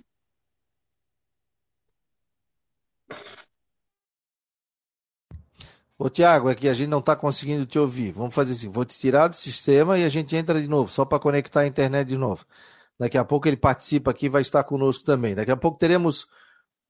[5.98, 8.12] Ô, Tiago, é que a gente não está conseguindo te ouvir.
[8.12, 11.06] Vamos fazer assim: vou te tirar do sistema e a gente entra de novo, só
[11.06, 12.46] para conectar a internet de novo.
[13.00, 15.36] Daqui a pouco ele participa aqui, vai estar conosco também.
[15.36, 16.28] Daqui a pouco teremos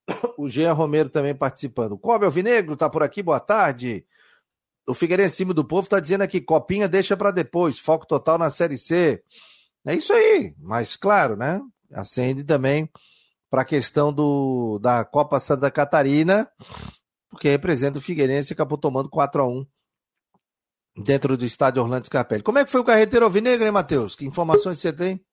[0.37, 1.93] o Jean Romero também participando.
[1.93, 4.05] O Cobre Alvinegro está por aqui, boa tarde.
[4.87, 8.51] O Figueirense cima do povo está dizendo aqui, copinha deixa para depois, foco total na
[8.51, 9.23] Série C.
[9.85, 11.59] É isso aí, mas claro, né?
[11.91, 12.89] Acende também
[13.49, 16.49] para a questão do, da Copa Santa Catarina,
[17.29, 19.65] porque representa o Figueirense e acabou tomando 4 a 1
[20.97, 22.43] dentro do estádio Orlando Scarpelli.
[22.43, 24.15] Como é que foi o Carreteiro Alvinegro, hein, Matheus?
[24.15, 25.23] Que informações você tem?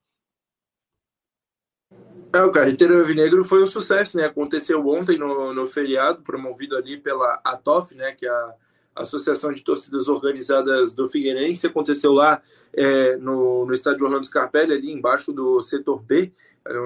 [2.35, 4.25] É, o Carreteiro Alvinegro foi um sucesso, né?
[4.25, 8.13] Aconteceu ontem no, no feriado, promovido ali pela ATOF, né?
[8.13, 8.55] Que é a
[8.97, 11.67] Associação de Torcidas Organizadas do Figueirense.
[11.67, 12.41] Aconteceu lá
[12.73, 16.33] é, no, no estádio Orlando Scarpelli, ali embaixo do setor B,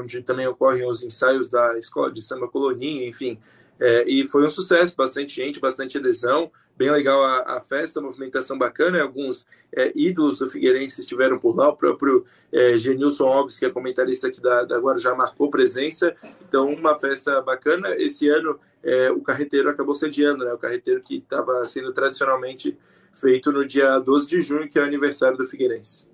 [0.00, 3.38] onde também ocorrem os ensaios da Escola de Samba Coloninha, enfim.
[3.78, 8.02] É, e foi um sucesso, bastante gente, bastante adesão, bem legal a, a festa, a
[8.02, 9.02] movimentação bacana.
[9.02, 13.70] Alguns é, ídolos do Figueirense estiveram por lá, o próprio é, Genilson Alves, que é
[13.70, 16.14] comentarista aqui da, da Guarujá, marcou presença.
[16.46, 17.96] Então, uma festa bacana.
[17.96, 20.52] Esse ano, é, o carreteiro acabou sediando, né?
[20.52, 22.78] o carreteiro que estava sendo tradicionalmente
[23.18, 26.06] feito no dia 12 de junho, que é o aniversário do Figueirense.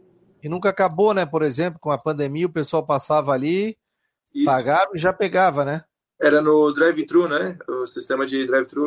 [0.42, 1.24] E nunca acabou, né?
[1.26, 3.76] Por exemplo, com a pandemia, o pessoal passava ali,
[4.34, 4.44] Isso.
[4.44, 5.84] pagava e já pegava, né?
[6.20, 7.58] Era no drive-thru, né?
[7.68, 8.86] O sistema de drive-thru.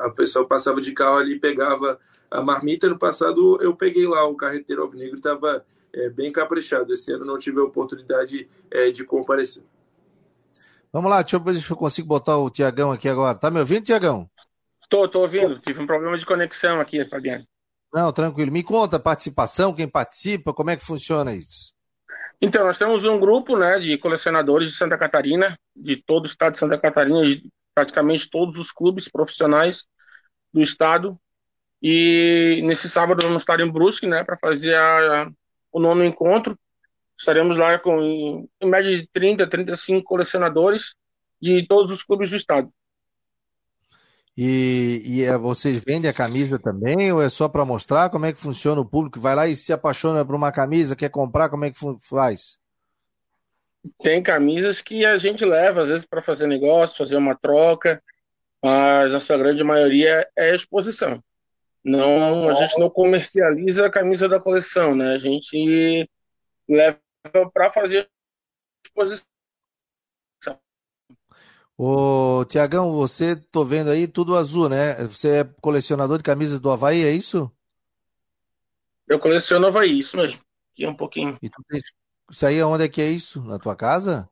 [0.00, 1.98] A pessoa passava de carro ali e pegava
[2.30, 2.88] a marmita.
[2.88, 6.92] No passado eu peguei lá o carreteiro alvinegro, estava é, bem caprichado.
[6.92, 9.62] Esse ano não tive a oportunidade é, de comparecer.
[10.92, 13.38] Vamos lá, deixa eu ver se eu consigo botar o Tiagão aqui agora.
[13.38, 14.28] Tá me ouvindo, Tiagão?
[14.88, 15.58] Tô, tô ouvindo.
[15.60, 17.46] Tive um problema de conexão aqui, Fabiano.
[17.92, 18.52] Não, tranquilo.
[18.52, 21.72] Me conta a participação, quem participa, como é que funciona isso?
[22.40, 26.54] Então, nós temos um grupo né, de colecionadores de Santa Catarina, de todo o estado
[26.54, 27.20] de Santa Catarina,
[27.74, 29.86] praticamente todos os clubes profissionais
[30.52, 31.18] do estado.
[31.82, 35.30] E nesse sábado vamos estar em Brusque né, para fazer a,
[35.72, 36.58] o nono encontro.
[37.18, 40.94] Estaremos lá com, em, em média de 30, 35 colecionadores
[41.40, 42.72] de todos os clubes do estado.
[44.36, 48.32] E, e é, vocês vendem a camisa também ou é só para mostrar como é
[48.32, 49.20] que funciona o público?
[49.20, 52.58] Vai lá e se apaixona por uma camisa, quer comprar, como é que faz?
[54.02, 58.02] Tem camisas que a gente leva, às vezes, para fazer negócio, fazer uma troca,
[58.62, 61.22] mas a sua grande maioria é exposição.
[61.84, 65.14] Não, a gente não comercializa a camisa da coleção, né?
[65.14, 66.08] A gente
[66.68, 67.00] leva
[67.52, 68.08] para fazer
[68.86, 69.26] exposição.
[71.76, 74.94] Ô, Tiagão, você, tô vendo aí tudo azul, né?
[75.06, 77.50] Você é colecionador de camisas do Havaí, é isso?
[79.08, 80.40] Eu coleciono Havaí, isso mesmo.
[80.72, 81.36] Aqui um pouquinho.
[81.42, 81.60] E tu.
[82.32, 83.42] Isso aí onde é que é isso?
[83.44, 84.26] Na tua casa?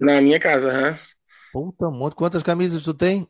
[0.00, 0.98] Na minha casa, aham.
[1.52, 2.16] Puta, um monte.
[2.16, 3.28] Quantas camisas tu tem?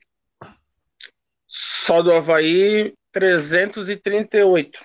[1.46, 4.80] Só do Havaí, 338.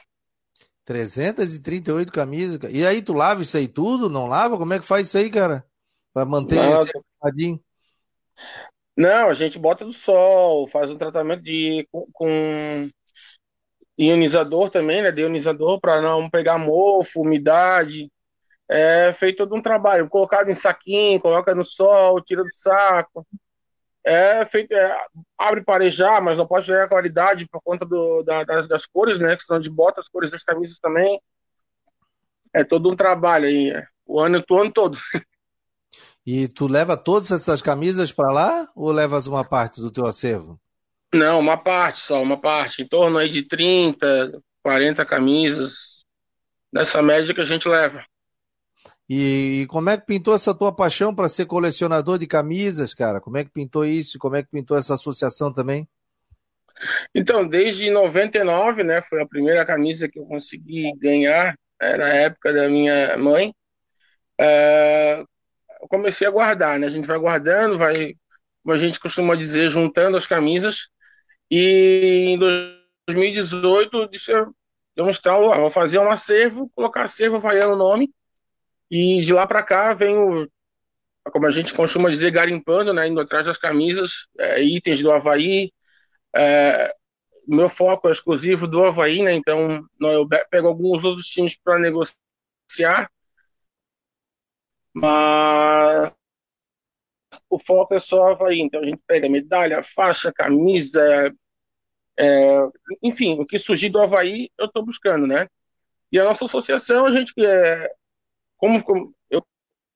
[0.84, 2.60] 338 camisas.
[2.70, 4.10] E aí, tu lava isso aí tudo?
[4.10, 4.58] Não lava?
[4.58, 5.66] Como é que faz isso aí, cara?
[6.14, 7.64] Pra manter Não, esse arrumadinho?
[8.98, 12.90] Não, a gente bota no sol, faz um tratamento de com, com
[13.98, 15.14] ionizador também, né?
[15.14, 18.12] De ionizador para não pegar mofo, umidade.
[18.74, 23.28] É feito todo um trabalho, colocado em saquinho, coloca no sol, tira do saco.
[24.02, 24.98] É feito, é,
[25.38, 29.20] abre parejar, mas não pode pegar a claridade por conta do, da, das, das, cores,
[29.20, 29.36] né?
[29.36, 31.22] Que senão de bota as cores das camisas também.
[32.54, 34.98] É todo um trabalho aí, é, o ano, o ano todo.
[36.26, 40.58] E tu leva todas essas camisas para lá ou levas uma parte do teu acervo?
[41.14, 42.84] Não, uma parte só, uma parte.
[42.84, 46.06] Em torno aí de 30, 40 camisas.
[46.72, 48.06] Nessa média que a gente leva.
[49.14, 53.20] E, e como é que pintou essa tua paixão para ser colecionador de camisas, cara?
[53.20, 54.18] Como é que pintou isso?
[54.18, 55.86] Como é que pintou essa associação também?
[57.14, 62.54] Então, desde 99, né, foi a primeira camisa que eu consegui ganhar, era a época
[62.54, 63.54] da minha mãe.
[64.40, 66.88] Eu comecei a guardar, né?
[66.88, 68.16] A gente vai guardando, vai,
[68.64, 70.88] como a gente costuma dizer, juntando as camisas.
[71.52, 72.40] E em
[73.10, 74.32] 2018 disse,
[74.96, 78.10] demonstrar, vou fazer um acervo, colocar acervo Havaiano no nome.
[78.92, 80.48] E de lá para cá vem o,
[81.32, 83.08] como a gente costuma dizer, garimpando, né?
[83.08, 85.72] Indo atrás das camisas, é, itens do Havaí.
[86.36, 86.94] É,
[87.48, 89.34] meu foco é exclusivo do Havaí, né?
[89.34, 93.10] Então não, eu pego alguns outros times para negociar
[94.94, 96.14] mas
[97.50, 98.62] o foco é só Havaí.
[98.62, 101.34] Então a gente pega medalha, faixa, camisa,
[102.20, 102.58] é,
[103.02, 105.48] enfim, o que surgir do Havaí eu estou buscando, né?
[106.12, 107.90] E a nossa associação, a gente é,
[108.62, 109.44] como, como eu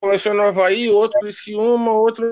[0.02, 1.20] coleciono Havaí, outro
[1.54, 2.26] uma outro.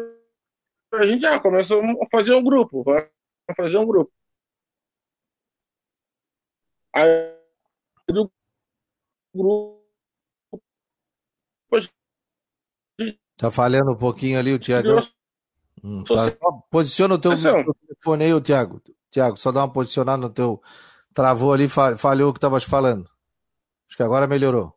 [0.91, 3.07] A gente já começou a fazer um grupo, vai
[3.55, 4.11] fazer um grupo.
[6.91, 7.37] Aí
[8.09, 8.31] do
[9.33, 9.83] grupo
[13.37, 15.01] Tá falhando um pouquinho ali o Tiago.
[15.83, 16.31] Hum, tá.
[16.69, 18.81] Posiciona o teu, telefone aí, o Tiago.
[19.09, 20.61] Tiago, só dá uma posicionada no teu.
[21.13, 23.09] Travou ali, falhou o que estavas falando.
[23.87, 24.73] Acho que agora melhorou.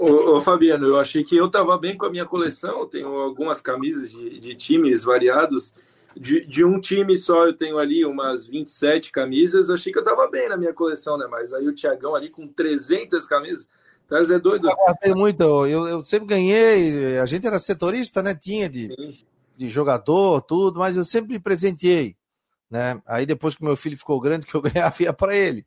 [0.00, 2.80] Ô, ô, Fabiano, eu achei que eu estava bem com a minha coleção.
[2.80, 5.74] Eu tenho algumas camisas de, de times variados,
[6.16, 10.26] de, de um time só eu tenho ali umas 27 camisas, achei que eu tava
[10.26, 11.26] bem na minha coleção, né?
[11.30, 13.68] Mas aí o Tiagão ali com 300 camisas,
[14.08, 14.70] tá é doido.
[15.02, 18.34] Eu muito, eu, eu sempre ganhei, a gente era setorista, né?
[18.34, 18.88] Tinha de,
[19.54, 22.16] de jogador, tudo, mas eu sempre presenteei,
[22.70, 23.02] né?
[23.06, 25.66] Aí depois que meu filho ficou grande, que eu ganhava ia para ele.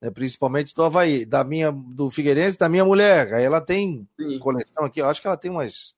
[0.00, 3.34] Né, principalmente do Havaí, da minha, do Figueirense, da minha mulher.
[3.34, 4.38] Aí ela tem Sim.
[4.38, 5.96] coleção aqui, eu acho que ela tem umas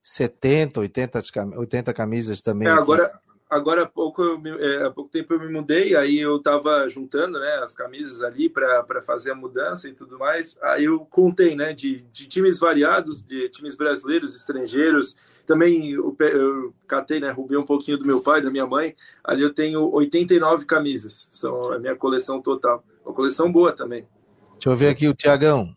[0.00, 1.22] 70, 80,
[1.56, 2.68] 80 camisas também.
[2.68, 3.12] É, agora,
[3.48, 4.22] agora há pouco,
[4.60, 8.48] é, há pouco tempo eu me mudei, aí eu estava juntando né, as camisas ali
[8.48, 10.56] para fazer a mudança e tudo mais.
[10.62, 15.16] Aí eu contei né, de, de times variados, de times brasileiros, estrangeiros.
[15.46, 18.94] Também eu, eu catei, né, roubei um pouquinho do meu pai, da minha mãe.
[19.22, 22.84] Ali eu tenho 89 camisas, são a minha coleção total.
[23.04, 24.06] Uma coleção boa também.
[24.52, 25.76] Deixa eu ver aqui o Tiagão.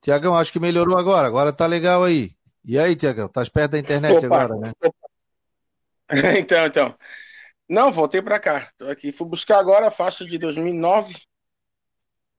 [0.00, 2.32] Tiagão, acho que melhorou agora, agora tá legal aí.
[2.64, 4.26] E aí, Tiagão, tá perto da internet Opa.
[4.26, 4.72] agora, né?
[6.38, 6.94] então, então.
[7.68, 8.70] Não, voltei para cá.
[8.78, 9.12] Tô aqui.
[9.12, 11.14] Fui buscar agora a faixa de 2009.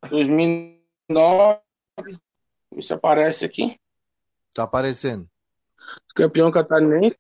[0.09, 1.59] 2009.
[2.75, 3.79] Isso aparece aqui.
[4.53, 5.29] Tá aparecendo.
[6.15, 7.17] Campeão catarinense.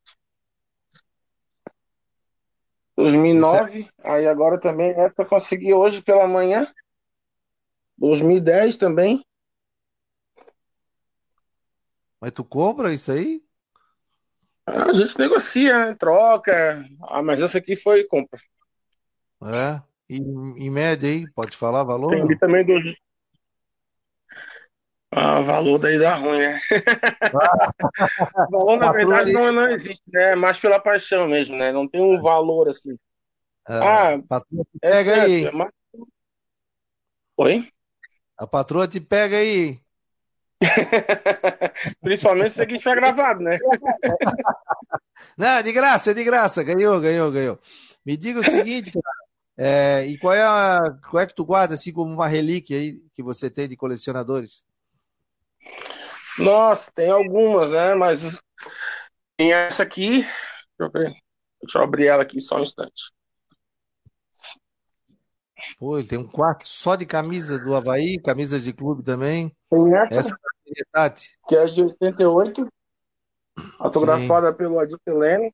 [2.95, 3.89] 2009.
[4.03, 4.11] É...
[4.11, 6.67] Aí agora também essa consegui hoje pela manhã.
[7.99, 9.23] 2010 também.
[12.19, 13.41] Mas tu compra isso aí?
[14.65, 15.95] A gente negocia, né?
[15.95, 16.85] troca.
[17.03, 18.39] Ah, mas essa aqui foi compra.
[19.43, 19.81] É?
[20.09, 22.11] E, em média aí, pode falar valor?
[22.11, 22.73] Tem também do.
[25.11, 26.59] Ah, valor daí dá ruim, né?
[27.33, 27.73] Ah.
[28.51, 30.33] valor, na verdade, não, não existe, né?
[30.33, 31.71] É mais pela paixão mesmo, né?
[31.71, 32.95] Não tem um valor assim.
[33.67, 34.41] É, ah,
[34.81, 35.45] pega é, aí.
[35.45, 35.69] É, mas...
[37.37, 37.71] Oi?
[38.39, 39.77] A patroa te pega aí.
[42.01, 43.59] Principalmente se aqui estiver gravado, né?
[45.37, 46.63] Não, de graça, de graça.
[46.63, 47.59] Ganhou, ganhou, ganhou.
[48.05, 49.29] Me diga o seguinte, cara.
[49.57, 53.03] É, e qual é, a, qual é que tu guarda, assim, como uma relíquia aí
[53.13, 54.63] que você tem de colecionadores?
[56.37, 57.93] Nossa, tem algumas, né?
[57.93, 58.39] Mas
[59.35, 60.21] tem essa aqui.
[60.21, 60.29] Deixa
[60.79, 61.13] eu ver.
[61.61, 63.11] Deixa eu abrir ela aqui só um instante.
[65.79, 69.55] Pô, ele tem um quarto só de camisa do Havaí, camisas de clube também.
[69.69, 70.39] Tem essa, essa
[71.47, 72.67] que é de 88,
[73.79, 74.57] autografada Sim.
[74.57, 75.53] pelo Adir Helene.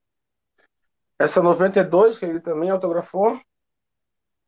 [1.20, 3.40] Essa 92, que ele também autografou.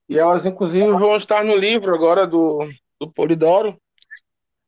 [0.10, 2.68] E elas, inclusive, vão estar no livro agora do,
[3.00, 3.80] do Polidoro.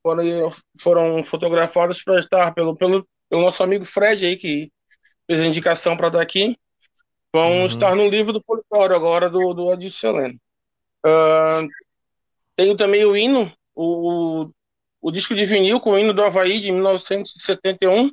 [0.03, 4.71] Foram, foram fotografadas para estar pelo, pelo, pelo nosso amigo Fred aí, que
[5.25, 6.55] fez a indicação para dar aqui.
[7.33, 7.65] Vão uhum.
[7.65, 10.39] estar no livro do Polidoro agora, do, do Adir Helene.
[11.05, 11.67] Uh,
[12.55, 14.49] tenho também o hino, o,
[15.01, 18.11] o disco de vinil com o hino do Havaí de 1971.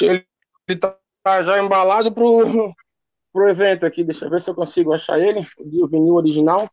[0.00, 0.26] Ele
[0.68, 0.96] está
[1.42, 2.74] já embalado pro,
[3.32, 4.04] pro evento aqui.
[4.04, 6.70] Deixa eu ver se eu consigo achar ele, o vinil original.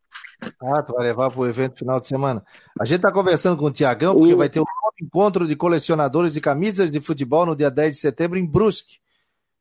[0.62, 2.44] Ah, tu vai levar para o evento final de semana.
[2.80, 6.34] A gente está conversando com o Tiagão, porque vai ter um novo encontro de colecionadores
[6.34, 9.00] de camisas de futebol no dia 10 de setembro em Brusque.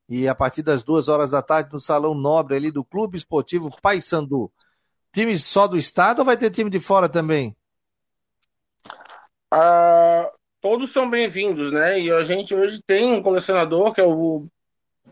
[0.09, 3.71] E a partir das duas horas da tarde, no Salão Nobre ali do Clube Esportivo
[3.83, 4.51] Paysandu.
[5.13, 7.55] Time só do estado ou vai ter time de fora também?
[9.51, 12.01] Ah, todos são bem-vindos, né?
[12.01, 14.47] E a gente hoje tem um colecionador que é o,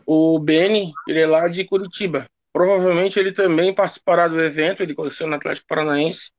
[0.05, 2.27] o Beni, ele é lá de Curitiba.
[2.51, 6.31] Provavelmente ele também participará do evento, ele coleciona Atlético Paranaense.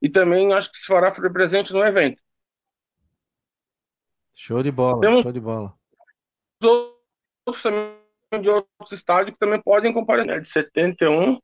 [0.00, 2.20] E também acho que se fará presente no evento.
[4.34, 5.72] Show de bola, Temos show de bola.
[7.46, 8.02] Outros também
[8.40, 10.40] de outros estádios que também podem comparecer, né?
[10.40, 11.38] de 71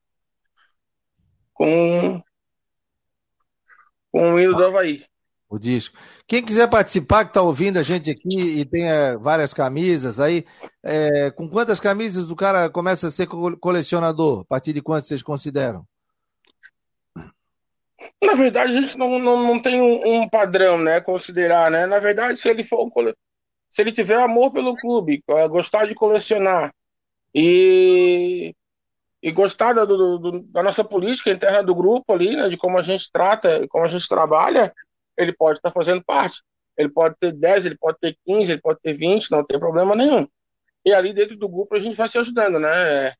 [1.52, 2.22] com,
[4.10, 5.04] com o hino do Havaí.
[5.50, 5.96] O disco.
[6.26, 10.44] Quem quiser participar, que está ouvindo a gente aqui e tenha várias camisas aí,
[10.82, 14.40] é, com quantas camisas o cara começa a ser colecionador?
[14.40, 15.86] A partir de quantas vocês consideram?
[18.22, 21.00] Na verdade, a gente não, não, não tem um, um, padrão, né?
[21.00, 21.86] Considerar, né?
[21.86, 22.80] Na verdade, se ele for
[23.68, 26.72] se ele tiver amor pelo clube, gostar de colecionar
[27.34, 28.54] e
[29.22, 32.82] e gostar do, do, da nossa política interna do grupo ali, né, de como a
[32.82, 34.72] gente trata, como a gente trabalha,
[35.16, 36.40] ele pode estar fazendo parte.
[36.76, 39.96] Ele pode ter 10, ele pode ter 15, ele pode ter 20, não tem problema
[39.96, 40.26] nenhum.
[40.84, 43.12] E ali dentro do grupo a gente vai se ajudando, né?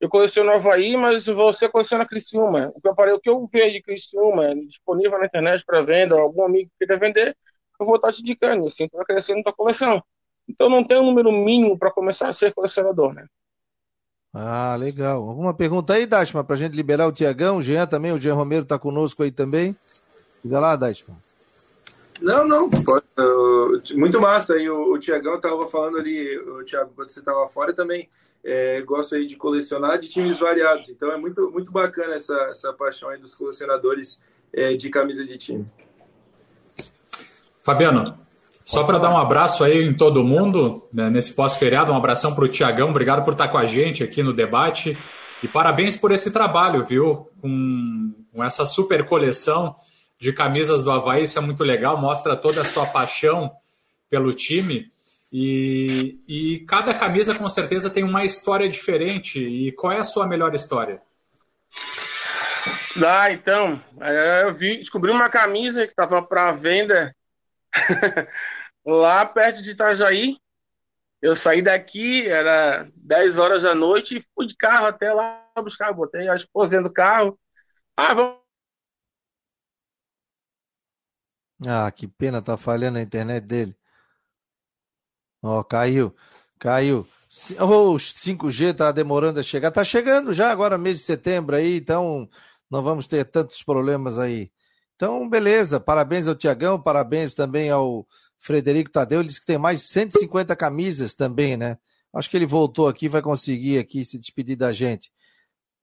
[0.00, 2.72] Eu coleciono Havaí, mas você coleciona Criciúma.
[2.74, 6.18] O que eu, parei, o que eu vejo de Criciúma disponível na internet para venda,
[6.18, 7.36] algum amigo que queira vender,
[7.82, 10.02] eu vou estar te indicando, assim, tu vai crescendo a tua coleção.
[10.48, 13.26] Então não tem um número mínimo para começar a ser colecionador, né?
[14.34, 15.28] Ah, legal.
[15.28, 17.58] Alguma pergunta aí, Dashma, para a gente liberar o Tiagão?
[17.58, 19.76] O Jean também, o Jean Romero está conosco aí também.
[20.42, 21.16] Diga lá, Dashma.
[22.20, 22.70] Não, não,
[23.94, 24.56] muito massa.
[24.56, 28.08] E o, o Tiagão estava falando ali, o Thiago, quando você estava fora também,
[28.44, 30.88] é, gosto aí de colecionar de times variados.
[30.88, 34.20] Então é muito, muito bacana essa, essa paixão aí dos colecionadores
[34.52, 35.66] é, de camisa de time.
[37.64, 38.18] Fabiano,
[38.64, 42.44] só para dar um abraço aí em todo mundo, né, nesse pós-feriado, um abração para
[42.44, 44.96] o Tiagão, obrigado por estar com a gente aqui no debate
[45.42, 47.26] e parabéns por esse trabalho, viu?
[47.40, 49.74] Com, com essa super coleção
[50.18, 53.50] de camisas do Havaí, isso é muito legal, mostra toda a sua paixão
[54.08, 54.92] pelo time.
[55.32, 59.40] E, e cada camisa com certeza tem uma história diferente.
[59.40, 61.00] E qual é a sua melhor história?
[63.04, 67.12] Ah, então, é, eu vi, descobri uma camisa que estava para venda
[68.86, 70.36] lá perto de Itajaí.
[71.20, 75.92] Eu saí daqui, era 10 horas da noite, e fui de carro até lá buscar.
[75.92, 77.38] Botei a esposa do carro.
[77.96, 78.42] Ah, vamos
[81.66, 83.76] Ah, que pena, tá falhando a internet dele.
[85.42, 86.14] Ó, caiu,
[86.58, 87.06] caiu.
[87.60, 89.70] O 5G tá demorando a chegar.
[89.70, 92.28] Tá chegando já agora, mês de setembro aí, então
[92.70, 94.50] não vamos ter tantos problemas aí.
[95.02, 95.80] Então, beleza.
[95.80, 98.06] Parabéns ao Tiagão, parabéns também ao
[98.38, 99.18] Frederico Tadeu.
[99.18, 101.76] Ele disse que tem mais de 150 camisas também, né?
[102.14, 105.10] Acho que ele voltou aqui vai conseguir aqui se despedir da gente.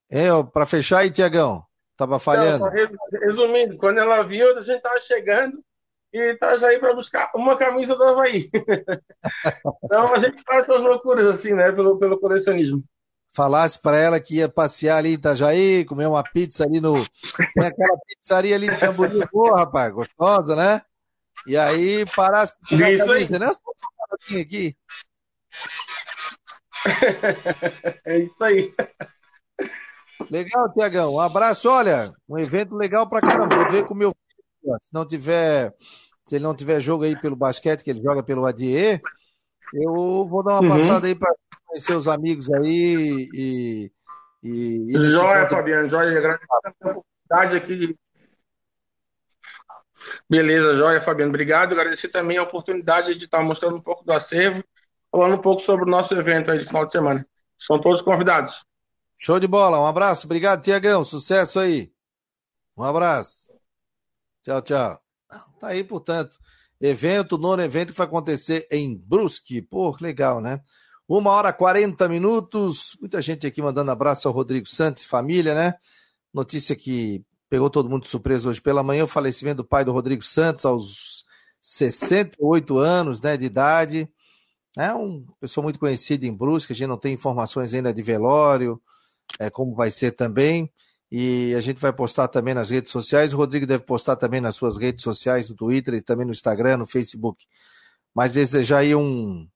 [0.09, 1.65] É, para fechar aí, Tiagão.
[1.97, 2.63] Tava falhando.
[2.63, 5.61] Não, resumindo, quando ela viu, a gente tava chegando
[6.13, 8.49] e tá já aí para buscar uma camisa do Havaí.
[9.83, 12.81] então a gente faz essas loucuras assim, né, pelo, pelo colecionismo.
[13.39, 17.07] Falasse para ela que ia passear ali em Itajaí, comer uma pizza ali no.
[17.53, 20.81] Tem aquela pizzaria ali de Camboriú, boa, rapaz, gostosa, né?
[21.47, 23.49] E aí parasse com a camisa, né?
[24.41, 24.75] aqui.
[28.05, 28.75] é isso aí.
[30.29, 31.13] Legal, Tiagão.
[31.13, 31.69] Um abraço.
[31.69, 33.55] Olha, um evento legal pra caramba.
[33.55, 34.13] Vou ver com meu
[34.81, 35.73] se não tiver,
[36.25, 39.01] se ele não tiver jogo aí pelo basquete, que ele joga pelo ADE,
[39.73, 40.77] eu vou dar uma uhum.
[40.77, 41.33] passada aí para
[41.69, 43.91] conhecer os amigos aí e.
[44.43, 46.19] e, e joia, Fabiano, joia.
[46.19, 47.95] A oportunidade aqui.
[50.29, 51.29] Beleza, joia, Fabiano.
[51.29, 51.73] Obrigado.
[51.73, 54.63] Agradecer também a oportunidade de estar mostrando um pouco do acervo,
[55.11, 57.25] falando um pouco sobre o nosso evento aí de final de semana.
[57.57, 58.63] São todos convidados.
[59.17, 59.79] Show de bola.
[59.79, 60.25] Um abraço.
[60.25, 61.03] Obrigado, Tiagão.
[61.03, 61.91] Sucesso aí.
[62.75, 63.53] Um abraço.
[64.43, 65.01] Tchau, tchau.
[65.59, 66.37] Tá aí, portanto,
[66.79, 69.61] evento, nono evento que vai acontecer em Brusque.
[69.61, 70.61] Pô, legal, né?
[71.09, 72.95] Uma hora quarenta minutos.
[72.99, 75.73] Muita gente aqui mandando abraço ao Rodrigo Santos família, né?
[76.31, 79.91] Notícia que pegou todo mundo de surpresa hoje pela manhã, o falecimento do pai do
[79.91, 81.25] Rodrigo Santos aos
[81.63, 84.07] 68 anos né, de idade.
[84.77, 88.79] É um pessoa muito conhecida em Brusque, a gente não tem informações ainda de velório,
[89.39, 90.71] é, como vai ser também
[91.11, 93.33] e a gente vai postar também nas redes sociais.
[93.33, 96.77] O Rodrigo deve postar também nas suas redes sociais, no Twitter e também no Instagram,
[96.77, 97.47] no Facebook.
[98.13, 99.47] Mas desejar aí um.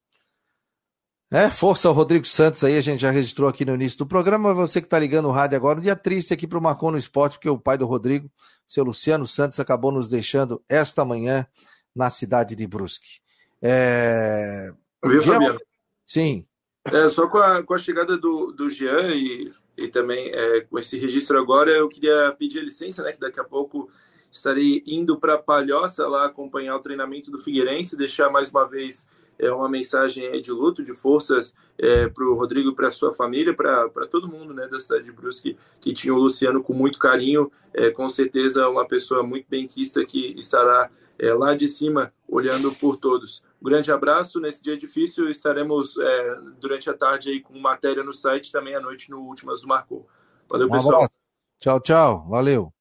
[1.34, 4.53] É, força ao Rodrigo Santos aí, a gente já registrou aqui no início do programa.
[4.53, 6.97] Você que está ligando o rádio agora, um dia triste aqui para o Marcon no
[6.97, 8.29] Esporte, porque o pai do Rodrigo,
[8.67, 11.47] seu Luciano Santos, acabou nos deixando esta manhã
[11.95, 13.19] na cidade de Brusque.
[13.59, 14.71] É...
[15.03, 15.59] Viu, Fabiano?
[16.05, 16.45] Sim.
[16.86, 20.77] É, só com a, com a chegada do, do Jean e e também é, com
[20.77, 23.89] esse registro agora eu queria pedir licença, né, que daqui a pouco
[24.31, 29.07] estarei indo para Palhoça lá acompanhar o treinamento do Figueirense, deixar mais uma vez
[29.39, 33.13] é, uma mensagem de luto, de forças é, para o Rodrigo e para a sua
[33.13, 36.99] família, para todo mundo né, da cidade de Brusque que tinha o Luciano com muito
[36.99, 42.73] carinho, é, com certeza uma pessoa muito benquista que estará é, lá de cima olhando
[42.73, 43.43] por todos.
[43.61, 44.39] Um grande abraço.
[44.39, 48.81] Nesse dia difícil, estaremos é, durante a tarde aí com matéria no site, também à
[48.81, 50.07] noite no Últimas do Marcou.
[50.49, 50.95] Valeu, um pessoal.
[50.95, 51.11] Abraço.
[51.59, 52.27] Tchau, tchau.
[52.29, 52.73] Valeu.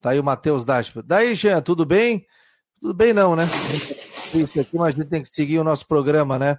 [0.00, 1.02] Tá aí o Matheus Daspa.
[1.02, 2.26] Daí, Jean, tudo bem?
[2.80, 3.44] Tudo bem não, né?
[4.34, 6.58] Isso aqui, mas a gente tem que seguir o nosso programa, né?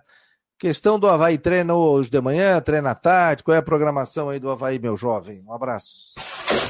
[0.57, 3.43] Questão do Havaí treina hoje de manhã, treina à tarde.
[3.43, 5.43] Qual é a programação aí do Havaí, meu jovem?
[5.45, 6.13] Um abraço.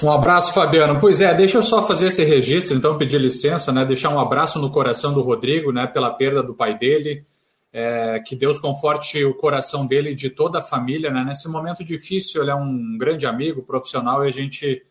[0.04, 1.00] Um abraço, Fabiano.
[1.00, 3.86] Pois é, deixa eu só fazer esse registro, então pedir licença, né?
[3.86, 5.86] Deixar um abraço no coração do Rodrigo, né?
[5.86, 7.24] Pela perda do pai dele.
[7.72, 11.24] É, que Deus conforte o coração dele e de toda a família, né?
[11.24, 14.82] Nesse momento difícil, ele é um grande amigo, profissional, e a gente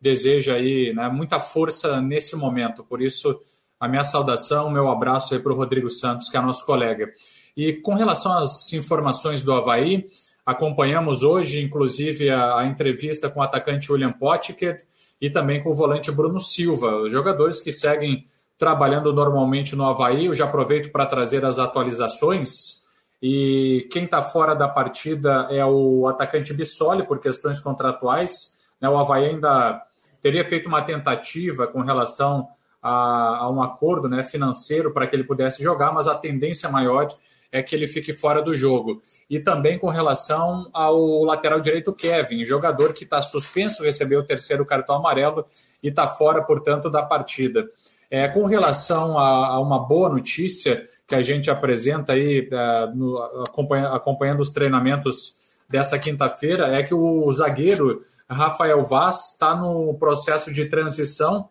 [0.00, 2.84] deseja aí né, muita força nesse momento.
[2.84, 3.40] Por isso,
[3.84, 7.12] a minha saudação, meu abraço aí para o Rodrigo Santos, que é nosso colega.
[7.56, 10.06] E com relação às informações do Havaí,
[10.44, 14.76] Acompanhamos hoje, inclusive, a, a entrevista com o atacante William Potker
[15.18, 18.24] e também com o volante Bruno Silva, os jogadores que seguem
[18.58, 20.26] trabalhando normalmente no Havaí.
[20.26, 22.84] Eu já aproveito para trazer as atualizações.
[23.22, 28.58] E quem está fora da partida é o atacante Bissoli, por questões contratuais.
[28.78, 28.86] Né?
[28.86, 29.82] O Havaí ainda
[30.20, 32.48] teria feito uma tentativa com relação
[32.84, 37.08] a, a um acordo né, financeiro para que ele pudesse jogar, mas a tendência maior
[37.50, 39.00] é que ele fique fora do jogo.
[39.30, 44.66] E também com relação ao lateral direito Kevin, jogador que está suspenso, recebeu o terceiro
[44.66, 45.46] cartão amarelo
[45.82, 47.66] e está fora, portanto, da partida.
[48.10, 53.16] É, com relação a, a, uma boa notícia que a gente apresenta aí, é, no,
[53.48, 55.36] acompanha, acompanhando os treinamentos
[55.70, 61.48] dessa quinta-feira, é que o zagueiro Rafael Vaz está no processo de transição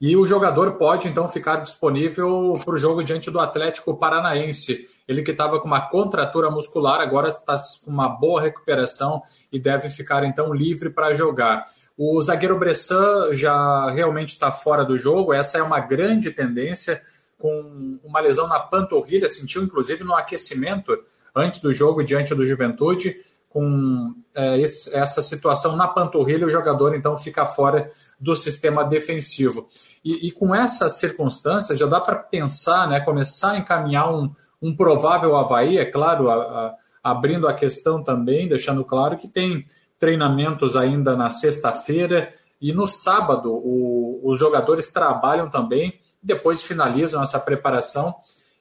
[0.00, 4.88] e o jogador pode então ficar disponível para o jogo diante do Atlético Paranaense.
[5.06, 9.20] Ele que estava com uma contratura muscular, agora está com uma boa recuperação
[9.52, 11.66] e deve ficar então livre para jogar.
[11.98, 17.02] O zagueiro Bressan já realmente está fora do jogo, essa é uma grande tendência,
[17.38, 20.96] com uma lesão na panturrilha, sentiu inclusive no aquecimento
[21.34, 23.16] antes do jogo diante do Juventude
[23.50, 29.68] com é, esse, essa situação na panturrilha, o jogador então fica fora do sistema defensivo.
[30.04, 34.74] E, e com essas circunstâncias, já dá para pensar, né, começar a encaminhar um, um
[34.74, 39.66] provável Havaí, é claro, a, a, abrindo a questão também, deixando claro que tem
[39.98, 47.38] treinamentos ainda na sexta-feira e no sábado o, os jogadores trabalham também, depois finalizam essa
[47.38, 48.14] preparação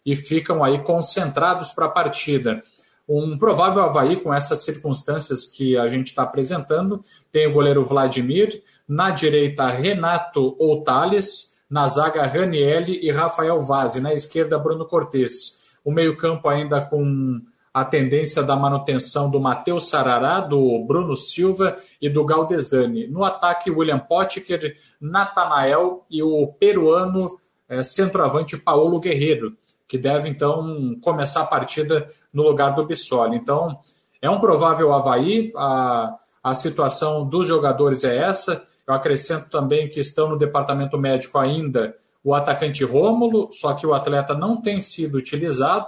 [0.05, 2.63] e ficam aí concentrados para a partida
[3.09, 7.03] um provável Havaí com essas circunstâncias que a gente está apresentando.
[7.31, 13.95] Tem o goleiro Vladimir, na direita Renato ou Thales, na zaga Ranielli e Rafael Vaz,
[13.95, 15.77] na esquerda Bruno Cortes.
[15.85, 17.39] O meio-campo ainda com
[17.71, 23.07] a tendência da manutenção do Matheus Sarará, do Bruno Silva e do Galdesani.
[23.07, 29.55] No ataque, William Potker, Natanael e o peruano é, centroavante Paulo Guerreiro
[29.89, 33.35] que deve então começar a partida no lugar do Bissoli.
[33.35, 33.79] Então,
[34.21, 38.63] é um provável Havaí, a, a situação dos jogadores é essa.
[38.89, 43.93] Eu acrescento também que estão no departamento médico ainda o atacante Rômulo, só que o
[43.93, 45.85] atleta não tem sido utilizado,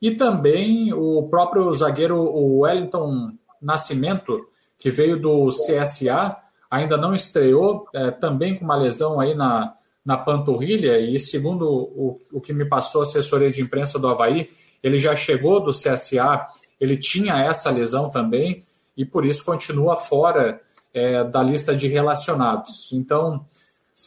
[0.00, 4.46] e também o próprio zagueiro o Wellington Nascimento,
[4.78, 6.36] que veio do CSA,
[6.70, 9.74] ainda não estreou, é, também com uma lesão aí na,
[10.04, 14.48] na panturrilha, e segundo o, o que me passou a assessoria de imprensa do Havaí,
[14.84, 16.46] ele já chegou do CSA,
[16.80, 18.62] ele tinha essa lesão também,
[18.96, 20.60] e por isso continua fora
[20.96, 22.90] é, da lista de relacionados.
[22.94, 23.46] Então,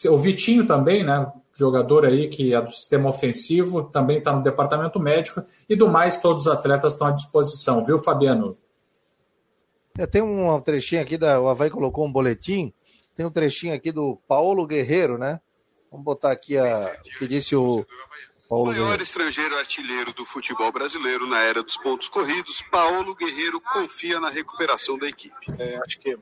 [0.08, 4.98] o Vitinho também, né, jogador aí que é do sistema ofensivo, também está no departamento
[4.98, 8.56] médico, e do mais, todos os atletas estão à disposição, viu, Fabiano?
[9.96, 12.74] É, tem um trechinho aqui, da, o Havaí colocou um boletim,
[13.14, 15.40] tem um trechinho aqui do Paulo Guerreiro, né?
[15.92, 17.86] Vamos botar aqui a, o que disse o
[18.48, 18.64] Paulo.
[18.64, 19.02] O maior Guerreiro.
[19.04, 24.98] estrangeiro artilheiro do futebol brasileiro na era dos pontos corridos, Paulo Guerreiro confia na recuperação
[24.98, 25.46] da equipe.
[25.58, 26.18] É, acho que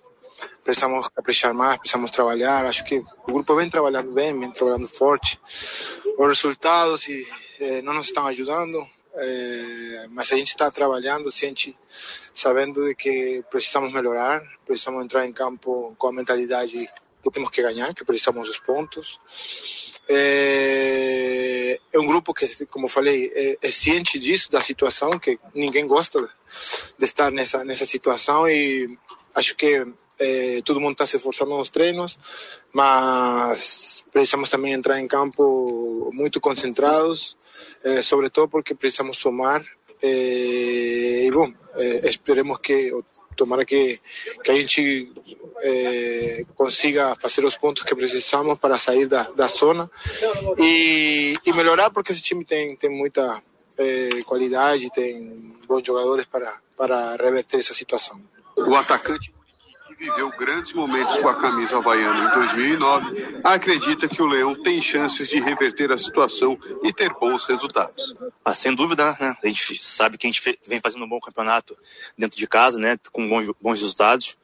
[0.64, 2.66] precisamos caprichar mais, precisamos trabalhar.
[2.66, 5.40] Acho que o grupo vem trabalhando bem, vem trabalhando forte.
[6.18, 7.26] Os resultados e,
[7.60, 11.76] eh, não nos estão ajudando, eh, mas a gente está trabalhando, ciente,
[12.34, 16.88] sabendo de que precisamos melhorar, precisamos entrar em campo com a mentalidade
[17.22, 19.20] que temos que ganhar, que precisamos dos pontos.
[20.08, 25.86] É, é um grupo que, como falei, é, é, ciente disso, da situação, que ninguém
[25.86, 26.20] gosta
[26.98, 28.98] de estar nessa, nessa situação e
[29.34, 29.86] acho que
[30.18, 32.18] é, todo mundo está se esforçando nos treinos,
[32.72, 37.36] mas precisamos também entrar em campo muito concentrados,
[37.82, 39.64] é, sobretudo porque precisamos somar.
[40.02, 42.92] É, e, bom, é, esperemos que
[43.36, 44.00] tomara que,
[44.42, 45.12] que a gente
[45.62, 49.88] é, consiga fazer os pontos que precisamos para sair da, da zona
[50.58, 53.40] e, e melhorar, porque esse time tem, tem muita
[53.76, 58.20] é, qualidade, tem bons jogadores para, para reverter essa situação.
[58.56, 59.32] O atacante
[59.98, 65.28] viveu grandes momentos com a camisa havaiana em 2009, acredita que o Leão tem chances
[65.28, 68.14] de reverter a situação e ter bons resultados.
[68.44, 69.36] Ah, sem dúvida, né?
[69.42, 71.76] A gente sabe que a gente vem fazendo um bom campeonato
[72.16, 72.98] dentro de casa, né?
[73.10, 74.38] Com bons, bons resultados.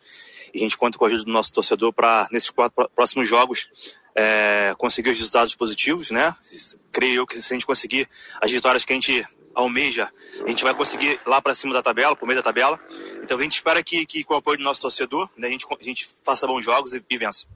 [0.52, 3.68] E a gente conta com a ajuda do nosso torcedor para, nesses quatro próximos jogos,
[4.14, 6.34] é, conseguir os resultados positivos, né?
[6.92, 8.08] Creio eu que se a gente conseguir
[8.40, 10.10] as vitórias que a gente almeja,
[10.44, 12.78] a gente vai conseguir lá para cima da tabela, por meio da tabela.
[13.22, 15.66] Então a gente espera que, que com o apoio do nosso torcedor, né, a, gente,
[15.68, 17.46] a gente faça bons jogos e, e vença.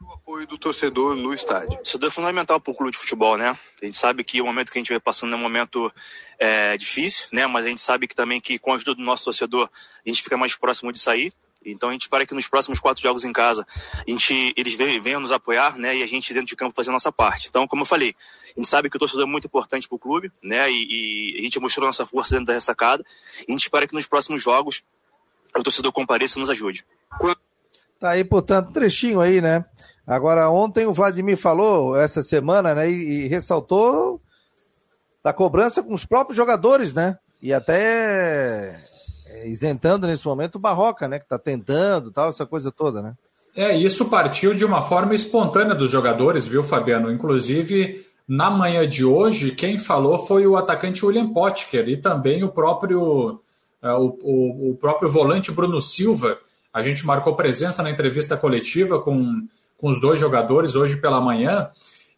[0.00, 1.78] O apoio do torcedor no estádio.
[1.82, 3.56] Isso é fundamental para o clube de futebol, né?
[3.82, 5.92] A gente sabe que o momento que a gente vai passando é um momento
[6.38, 7.46] é, difícil, né?
[7.46, 9.68] Mas a gente sabe que também que com a ajuda do nosso torcedor
[10.04, 11.32] a gente fica mais próximo de sair.
[11.64, 15.20] Então a gente espera que nos próximos quatro jogos em casa a gente, eles venham
[15.20, 15.96] nos apoiar, né?
[15.96, 17.48] E a gente dentro de campo fazer a nossa parte.
[17.48, 19.98] Então, como eu falei, a gente sabe que o torcedor é muito importante para o
[19.98, 20.70] clube, né?
[20.70, 23.04] E, e, a gente mostrou nossa força dentro da ressacada.
[23.46, 24.82] A gente espera que nos próximos jogos
[25.56, 26.84] o torcedor compareça e nos ajude.
[27.98, 29.64] Tá aí, portanto, trechinho aí, né?
[30.06, 34.20] Agora, ontem o Vladimir falou, essa semana, né, e, e ressaltou
[35.22, 37.18] da cobrança com os próprios jogadores, né?
[37.42, 38.87] E até
[39.46, 41.18] isentando nesse momento o Barroca, né?
[41.18, 43.14] Que está tentando, tal, essa coisa toda, né?
[43.56, 47.10] É, isso partiu de uma forma espontânea dos jogadores, viu, Fabiano?
[47.10, 52.50] Inclusive, na manhã de hoje, quem falou foi o atacante William Potker e também o
[52.50, 53.40] próprio,
[53.82, 56.38] é, o, o, o próprio volante Bruno Silva.
[56.72, 59.46] A gente marcou presença na entrevista coletiva com,
[59.78, 61.70] com os dois jogadores hoje pela manhã,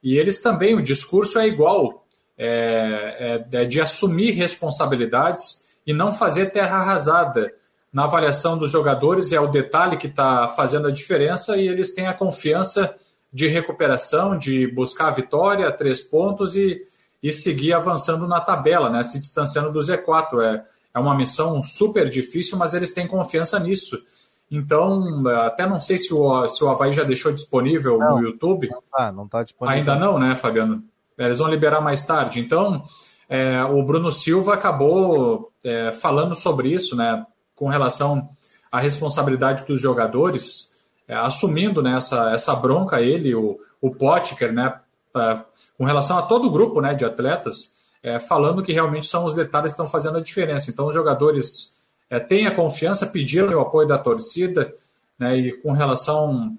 [0.03, 2.05] e eles também, o discurso é igual
[2.37, 7.53] é, é, é de assumir responsabilidades e não fazer terra arrasada.
[7.93, 12.07] Na avaliação dos jogadores, é o detalhe que está fazendo a diferença e eles têm
[12.07, 12.95] a confiança
[13.32, 16.80] de recuperação, de buscar a vitória, três pontos e,
[17.20, 19.03] e seguir avançando na tabela, né?
[19.03, 20.41] se distanciando do Z4.
[20.41, 20.64] É,
[20.95, 24.01] é uma missão super difícil, mas eles têm confiança nisso.
[24.49, 28.68] Então, até não sei se o, se o Havaí já deixou disponível não, no YouTube.
[28.70, 29.76] Não está não tá disponível.
[29.76, 30.84] Ainda não, né, Fabiano?
[31.18, 32.38] Eles vão liberar mais tarde.
[32.38, 32.84] Então,
[33.31, 37.24] é, o Bruno Silva acabou é, falando sobre isso, né,
[37.55, 38.28] com relação
[38.72, 40.74] à responsabilidade dos jogadores,
[41.07, 44.81] é, assumindo né, essa, essa bronca ele, o, o Potker, né,
[45.12, 45.47] pra,
[45.78, 47.70] com relação a todo o grupo né, de atletas,
[48.03, 50.68] é, falando que realmente são os detalhes que estão fazendo a diferença.
[50.68, 51.78] Então, os jogadores
[52.11, 54.68] é, têm a confiança, pediram o apoio da torcida,
[55.16, 56.59] né, e com relação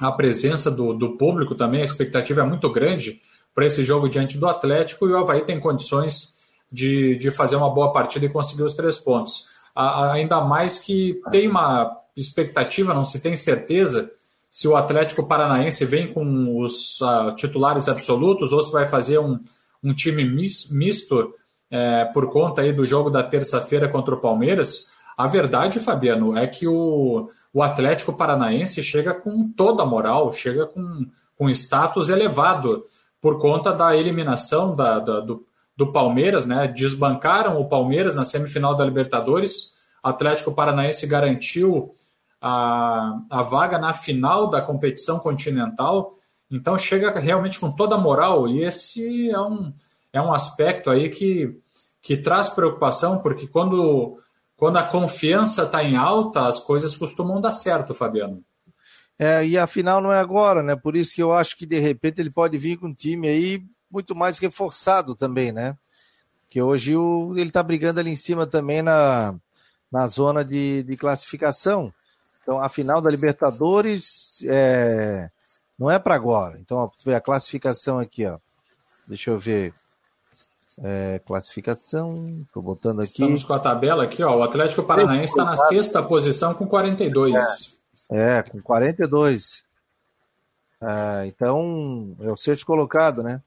[0.00, 3.20] à presença do, do público também, a expectativa é muito grande
[3.54, 6.34] para esse jogo diante do Atlético e o Havaí tem condições
[6.70, 9.46] de, de fazer uma boa partida e conseguir os três pontos.
[9.74, 14.10] A, ainda mais que tem uma expectativa, não se tem certeza
[14.50, 19.38] se o Atlético Paranaense vem com os uh, titulares absolutos ou se vai fazer um,
[19.82, 21.34] um time misto
[21.70, 24.90] é, por conta aí do jogo da terça-feira contra o Palmeiras.
[25.16, 30.66] A verdade, Fabiano, é que o, o Atlético Paranaense chega com toda a moral, chega
[30.66, 32.82] com, com status elevado
[33.20, 35.46] por conta da eliminação da, da, do,
[35.76, 36.68] do Palmeiras, né?
[36.68, 39.74] Desbancaram o Palmeiras na semifinal da Libertadores.
[40.02, 41.94] Atlético Paranaense garantiu
[42.40, 46.14] a, a vaga na final da competição continental.
[46.50, 49.72] Então chega realmente com toda a moral, e esse é um,
[50.12, 51.56] é um aspecto aí que,
[52.02, 54.18] que traz preocupação, porque quando,
[54.56, 58.42] quando a confiança está em alta, as coisas costumam dar certo, Fabiano.
[59.22, 60.74] É, e a final não é agora, né?
[60.74, 63.62] Por isso que eu acho que de repente ele pode vir com um time aí
[63.90, 65.76] muito mais reforçado também, né?
[66.48, 69.34] Que hoje o, ele tá brigando ali em cima também na,
[69.92, 71.92] na zona de, de classificação.
[72.40, 75.28] Então a final da Libertadores é,
[75.78, 76.58] não é para agora.
[76.58, 78.38] Então, ó, a classificação aqui, ó.
[79.06, 79.74] Deixa eu ver.
[80.82, 83.10] É, classificação, tô botando aqui.
[83.10, 84.38] Estamos com a tabela aqui, ó.
[84.38, 87.34] O Atlético Paranaense está na sexta posição com 42.
[87.34, 87.79] É.
[88.10, 89.62] É, com 42.
[90.80, 93.40] Ah, então, é o sexto colocado, né?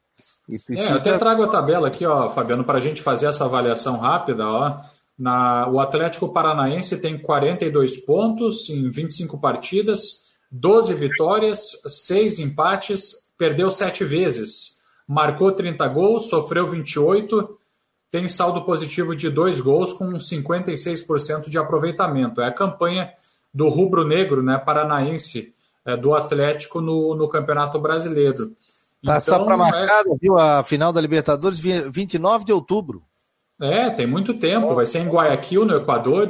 [0.48, 0.90] E precisa...
[0.90, 3.98] É, eu até trago a tabela aqui, ó, Fabiano, para a gente fazer essa avaliação
[3.98, 4.48] rápida.
[4.48, 4.78] Ó.
[5.18, 13.70] Na, o Atlético Paranaense tem 42 pontos em 25 partidas, 12 vitórias, 6 empates, perdeu
[13.70, 17.58] 7 vezes, marcou 30 gols, sofreu 28,
[18.10, 22.40] tem saldo positivo de 2 gols com 56% de aproveitamento.
[22.40, 23.12] É a campanha
[23.54, 25.52] do rubro-negro, né, paranaense,
[25.86, 28.48] é, do Atlético no, no Campeonato Brasileiro.
[29.04, 30.16] Tá então, só para marcar, é...
[30.20, 33.02] viu, a final da Libertadores, 29 de outubro.
[33.60, 36.28] É, tem muito tempo, vai ser em Guayaquil, no Equador,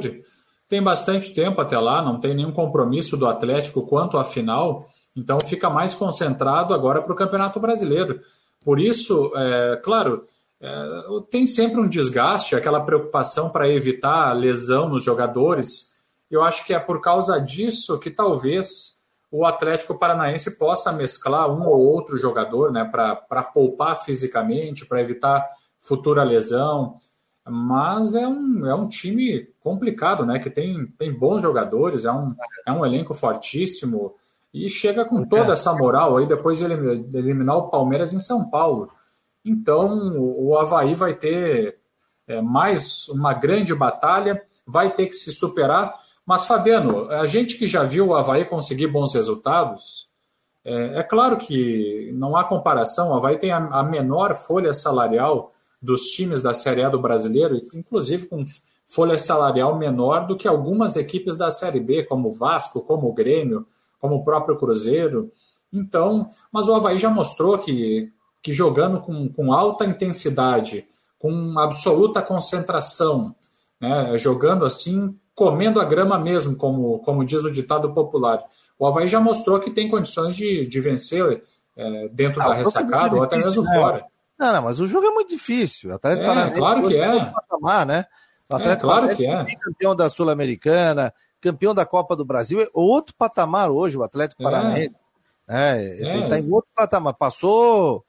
[0.69, 5.39] tem bastante tempo até lá, não tem nenhum compromisso do Atlético quanto à final, então
[5.39, 8.19] fica mais concentrado agora para o Campeonato Brasileiro.
[8.63, 10.23] Por isso, é, claro,
[10.61, 11.01] é,
[11.31, 15.91] tem sempre um desgaste, aquela preocupação para evitar lesão nos jogadores,
[16.35, 18.95] eu acho que é por causa disso que talvez
[19.31, 25.45] o Atlético Paranaense possa mesclar um ou outro jogador, né, para poupar fisicamente, para evitar
[25.79, 26.97] futura lesão.
[27.47, 30.39] Mas é um, é um time complicado, né?
[30.39, 32.33] Que tem, tem bons jogadores, é um,
[32.65, 34.15] é um elenco fortíssimo
[34.51, 38.89] e chega com toda essa moral aí depois de eliminar o Palmeiras em São Paulo.
[39.43, 41.77] Então o Havaí vai ter
[42.27, 45.93] é, mais uma grande batalha, vai ter que se superar
[46.25, 50.09] mas, Fabiano, a gente que já viu o Havaí conseguir bons resultados,
[50.63, 53.11] é, é claro que não há comparação.
[53.11, 57.61] O Havaí tem a, a, menor folha salarial dos times da Série A do brasileiro,
[57.75, 58.43] inclusive com
[58.87, 63.13] folha salarial menor do que algumas equipes da Série B, como o Vasco, como o
[63.13, 63.67] Grêmio,
[63.99, 65.31] como o próprio Cruzeiro.
[65.71, 68.11] Então, mas o Havaí já mostrou que,
[68.41, 70.87] que jogando com, com alta intensidade,
[71.19, 73.35] com absoluta concentração,
[73.79, 78.41] né, jogando assim comendo a grama mesmo, como, como diz o ditado popular.
[78.79, 81.43] o Havaí já mostrou que tem condições de, de vencer
[81.75, 83.75] é, dentro ah, da ressacada ou até mesmo né?
[83.75, 84.05] fora.
[84.39, 85.93] Não, não, mas o jogo é muito difícil.
[85.93, 87.25] Atlético é, claro que é.
[87.25, 88.05] Patamar, né?
[88.49, 89.45] O é, Atlético é, claro que é.
[89.55, 94.45] campeão da Sul-Americana, campeão da Copa do Brasil, é outro patamar hoje, o Atlético é.
[94.45, 94.95] Paranaense.
[95.47, 97.13] É, ele está em outro patamar.
[97.13, 98.03] Passou.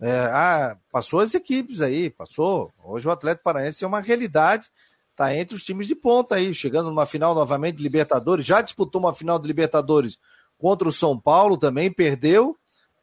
[0.00, 2.70] É, ah, passou as equipes aí, passou.
[2.84, 4.70] Hoje o Atlético Paranaense é uma realidade,
[5.18, 9.00] está entre os times de ponta aí, chegando numa final novamente de Libertadores, já disputou
[9.00, 10.16] uma final de Libertadores
[10.56, 12.54] contra o São Paulo também, perdeu,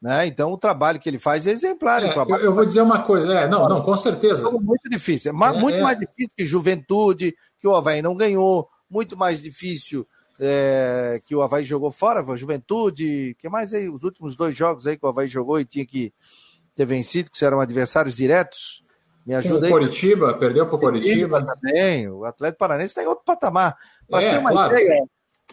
[0.01, 0.25] né?
[0.25, 2.03] Então o trabalho que ele faz é exemplar.
[2.03, 4.47] É, eu, eu, vou dizer uma coisa, é, não, não, com certeza.
[4.47, 5.81] É muito difícil, é, é muito é.
[5.81, 10.07] mais difícil que Juventude, que o Havaí não ganhou, muito mais difícil
[10.39, 14.87] é, que o Havaí jogou fora, a Juventude, que mais aí, os últimos dois jogos
[14.87, 16.13] aí que o Havaí jogou e tinha que
[16.73, 18.84] ter vencido, que eram adversários diretos.
[19.25, 19.71] Me ajuda aí.
[19.71, 21.43] Coritiba, perdeu para o Coritiba.
[21.43, 23.75] Também, o Atlético Paranense está em outro patamar.
[24.09, 24.73] Mas é, tem uma claro.
[24.73, 25.03] ideia,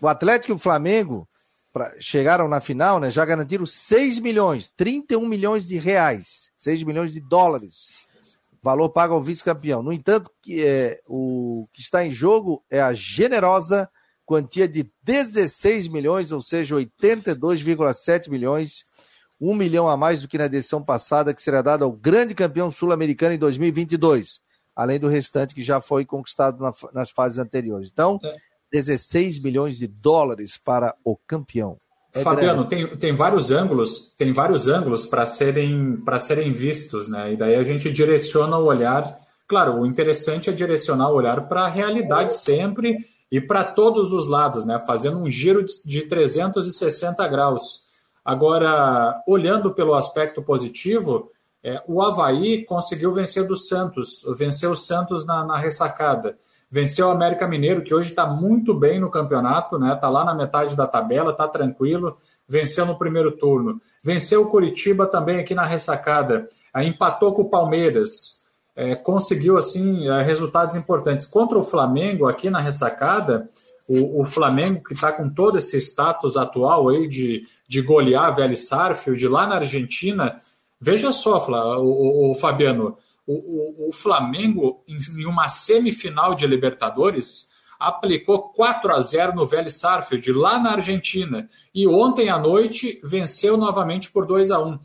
[0.00, 1.28] o Atlético e o Flamengo
[1.72, 7.12] pra, chegaram na final, né, já garantiram 6 milhões, 31 milhões de reais, 6 milhões
[7.12, 8.06] de dólares.
[8.62, 9.82] Valor pago ao vice-campeão.
[9.82, 13.90] No entanto, que, é, o que está em jogo é a generosa
[14.24, 18.84] quantia de 16 milhões, ou seja, 82,7 milhões,
[19.42, 22.70] um milhão a mais do que na edição passada, que será dado ao grande campeão
[22.70, 24.40] sul-americano em 2022,
[24.76, 27.90] além do restante que já foi conquistado na, nas fases anteriores.
[27.92, 28.36] Então, é.
[28.70, 31.76] 16 milhões de dólares para o campeão.
[32.14, 37.32] É Fabiano, tem, tem vários ângulos, tem vários ângulos para serem para serem vistos, né?
[37.32, 39.18] E daí a gente direciona o olhar.
[39.48, 42.98] Claro, o interessante é direcionar o olhar para a realidade sempre
[43.30, 44.78] e para todos os lados, né?
[44.86, 47.91] Fazendo um giro de, de 360 graus.
[48.24, 51.30] Agora, olhando pelo aspecto positivo,
[51.62, 56.36] é, o Havaí conseguiu vencer do Santos, venceu o Santos na, na ressacada
[56.72, 59.92] venceu o América Mineiro, que hoje está muito bem no campeonato, né?
[59.92, 62.16] Está lá na metade da tabela, está tranquilo,
[62.48, 63.78] venceu no primeiro turno.
[64.02, 68.42] Venceu o Curitiba também aqui na ressacada, aí empatou com o Palmeiras,
[68.74, 71.26] é, conseguiu assim é, resultados importantes.
[71.26, 73.50] Contra o Flamengo aqui na ressacada,
[73.88, 78.68] o, o Flamengo que está com todo esse status atual aí de, de golear Vélez
[78.68, 80.38] Sarfield lá na Argentina,
[80.80, 81.38] veja só,
[81.78, 89.00] o, o, o Fabiano, o, o, Flamengo, em, uma semifinal de Libertadores, aplicou 4 a
[89.00, 91.48] 0 no Vélez Sarfield, lá na Argentina.
[91.74, 94.80] E ontem à noite venceu novamente por 2 a 1 uh,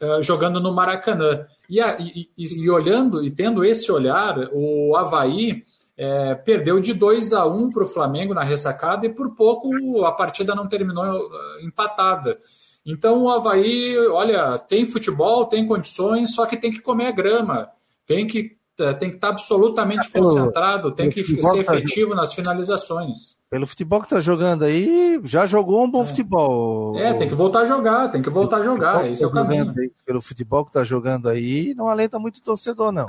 [0.00, 1.46] eh, jogando no Maracanã.
[1.68, 5.64] E, a, e, e, olhando e tendo esse olhar, o Havaí
[5.98, 10.12] é, perdeu de 2 a 1 para o Flamengo na ressacada e por pouco a
[10.12, 12.38] partida não terminou uh, empatada.
[12.86, 17.68] Então o Havaí, olha, tem futebol, tem condições, só que tem que comer a grama,
[18.06, 22.32] tem que eh, tem que estar absolutamente pelo, concentrado, tem que ser tá efetivo nas
[22.32, 23.36] finalizações.
[23.50, 26.06] Pelo futebol que está jogando aí, já jogou um bom é.
[26.06, 26.96] futebol.
[26.96, 29.42] É, tem que voltar a jogar, tem que voltar a jogar, esse é o tá
[29.42, 29.74] caminho.
[29.76, 33.06] Aí, pelo futebol que está jogando aí, não alenta muito o torcedor, não.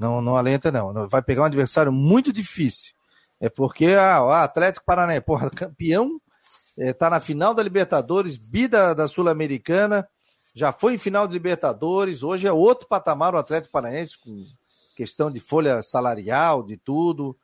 [0.00, 1.06] Não, não alenta, não.
[1.06, 2.94] Vai pegar um adversário muito difícil.
[3.38, 6.18] É porque ah, o Atlético Paranaense, porra, campeão
[6.74, 10.08] está é, na final da Libertadores, bida da Sul-Americana,
[10.54, 14.46] já foi em final de Libertadores, hoje é outro patamar o Atlético Paranaense, com
[14.96, 17.36] questão de folha salarial, de tudo.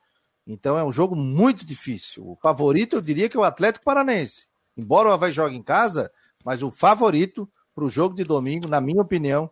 [0.47, 2.27] Então é um jogo muito difícil.
[2.27, 4.47] O favorito eu diria que é o Atlético Paranaense.
[4.75, 6.11] Embora o Havaí jogue em casa,
[6.43, 9.51] mas o favorito para o jogo de domingo, na minha opinião,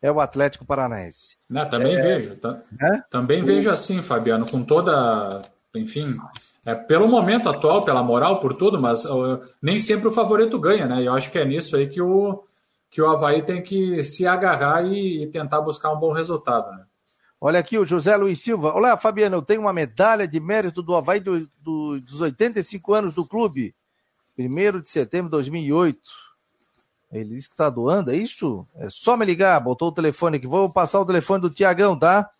[0.00, 1.36] é o Atlético Paranaense.
[1.48, 2.02] Não, também é...
[2.02, 2.36] vejo.
[2.36, 2.60] Tá?
[2.80, 3.02] É?
[3.10, 5.42] Também vejo assim, Fabiano, com toda,
[5.74, 6.14] enfim,
[6.64, 10.86] é, pelo momento atual, pela moral, por tudo, mas uh, nem sempre o favorito ganha,
[10.86, 11.02] né?
[11.02, 12.44] E eu acho que é nisso aí que o,
[12.90, 16.84] que o Havaí tem que se agarrar e, e tentar buscar um bom resultado, né?
[17.40, 18.72] Olha aqui o José Luiz Silva.
[18.72, 23.14] Olá, Fabiano, eu tenho uma medalha de mérito do Havaí do, do, dos 85 anos
[23.14, 23.74] do clube.
[24.38, 25.98] 1 de setembro de 2008.
[27.20, 28.66] Ele disse que está doando, é isso?
[28.76, 30.46] É só me ligar, botou o telefone aqui.
[30.46, 32.30] Vou passar o telefone do Tiagão, tá?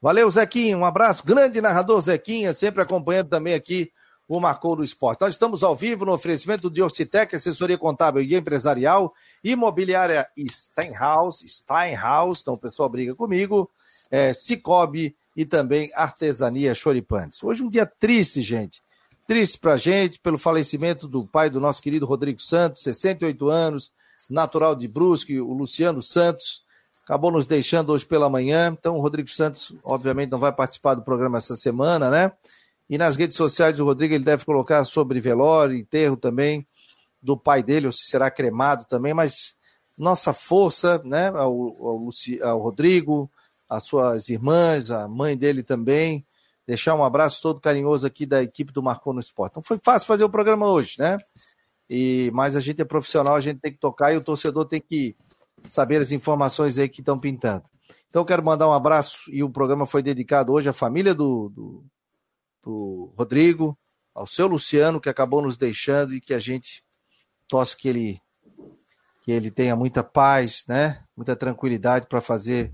[0.00, 0.76] Valeu, Zequinha.
[0.76, 1.24] Um abraço.
[1.24, 3.90] Grande narrador Zequinha, sempre acompanhando também aqui
[4.28, 5.20] o Marcou no Esporte.
[5.20, 9.12] Nós estamos ao vivo no oferecimento de Orcitec, assessoria contábil e empresarial,
[9.42, 13.70] imobiliária Steinhaus, Steinhaus, então o pessoal briga comigo,
[14.10, 17.42] é, Cicobi e também Artesania Choripantes.
[17.42, 18.82] Hoje um dia triste, gente.
[19.26, 23.92] Triste pra gente pelo falecimento do pai do nosso querido Rodrigo Santos, 68 anos,
[24.28, 26.62] natural de Brusque, o Luciano Santos
[27.04, 28.74] acabou nos deixando hoje pela manhã.
[28.78, 32.32] Então, o Rodrigo Santos, obviamente, não vai participar do programa essa semana, né?
[32.88, 36.66] E nas redes sociais o Rodrigo ele deve colocar sobre velório, enterro também
[37.22, 39.54] do pai dele, ou se será cremado também, mas
[39.96, 42.10] nossa força, né, ao, ao,
[42.42, 43.30] ao Rodrigo,
[43.68, 46.26] as suas irmãs, a mãe dele também.
[46.66, 49.52] Deixar um abraço todo carinhoso aqui da equipe do Marcou no Esporte.
[49.52, 51.16] Então foi fácil fazer o programa hoje, né?
[51.94, 54.80] E, mas a gente é profissional, a gente tem que tocar e o torcedor tem
[54.80, 55.16] que
[55.68, 57.62] saber as informações aí que estão pintando.
[58.08, 61.84] Então quero mandar um abraço e o programa foi dedicado hoje à família do, do,
[62.64, 63.78] do Rodrigo,
[64.12, 66.82] ao seu Luciano, que acabou nos deixando e que a gente
[67.46, 68.20] torce que ele,
[69.22, 71.00] que ele tenha muita paz, né?
[71.16, 72.72] Muita tranquilidade para fazer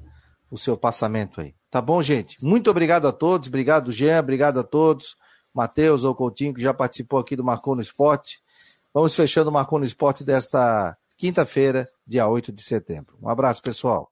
[0.50, 1.54] o seu passamento aí.
[1.70, 2.42] Tá bom, gente?
[2.42, 3.48] Muito obrigado a todos.
[3.48, 4.18] Obrigado, Jean.
[4.18, 5.14] Obrigado a todos.
[5.52, 8.40] Matheus ou Coutinho, que já participou aqui do Marcou no Esporte.
[8.92, 13.16] Vamos fechando o Marcou no Esporte desta quinta-feira, dia 8 de setembro.
[13.22, 14.10] Um abraço, pessoal.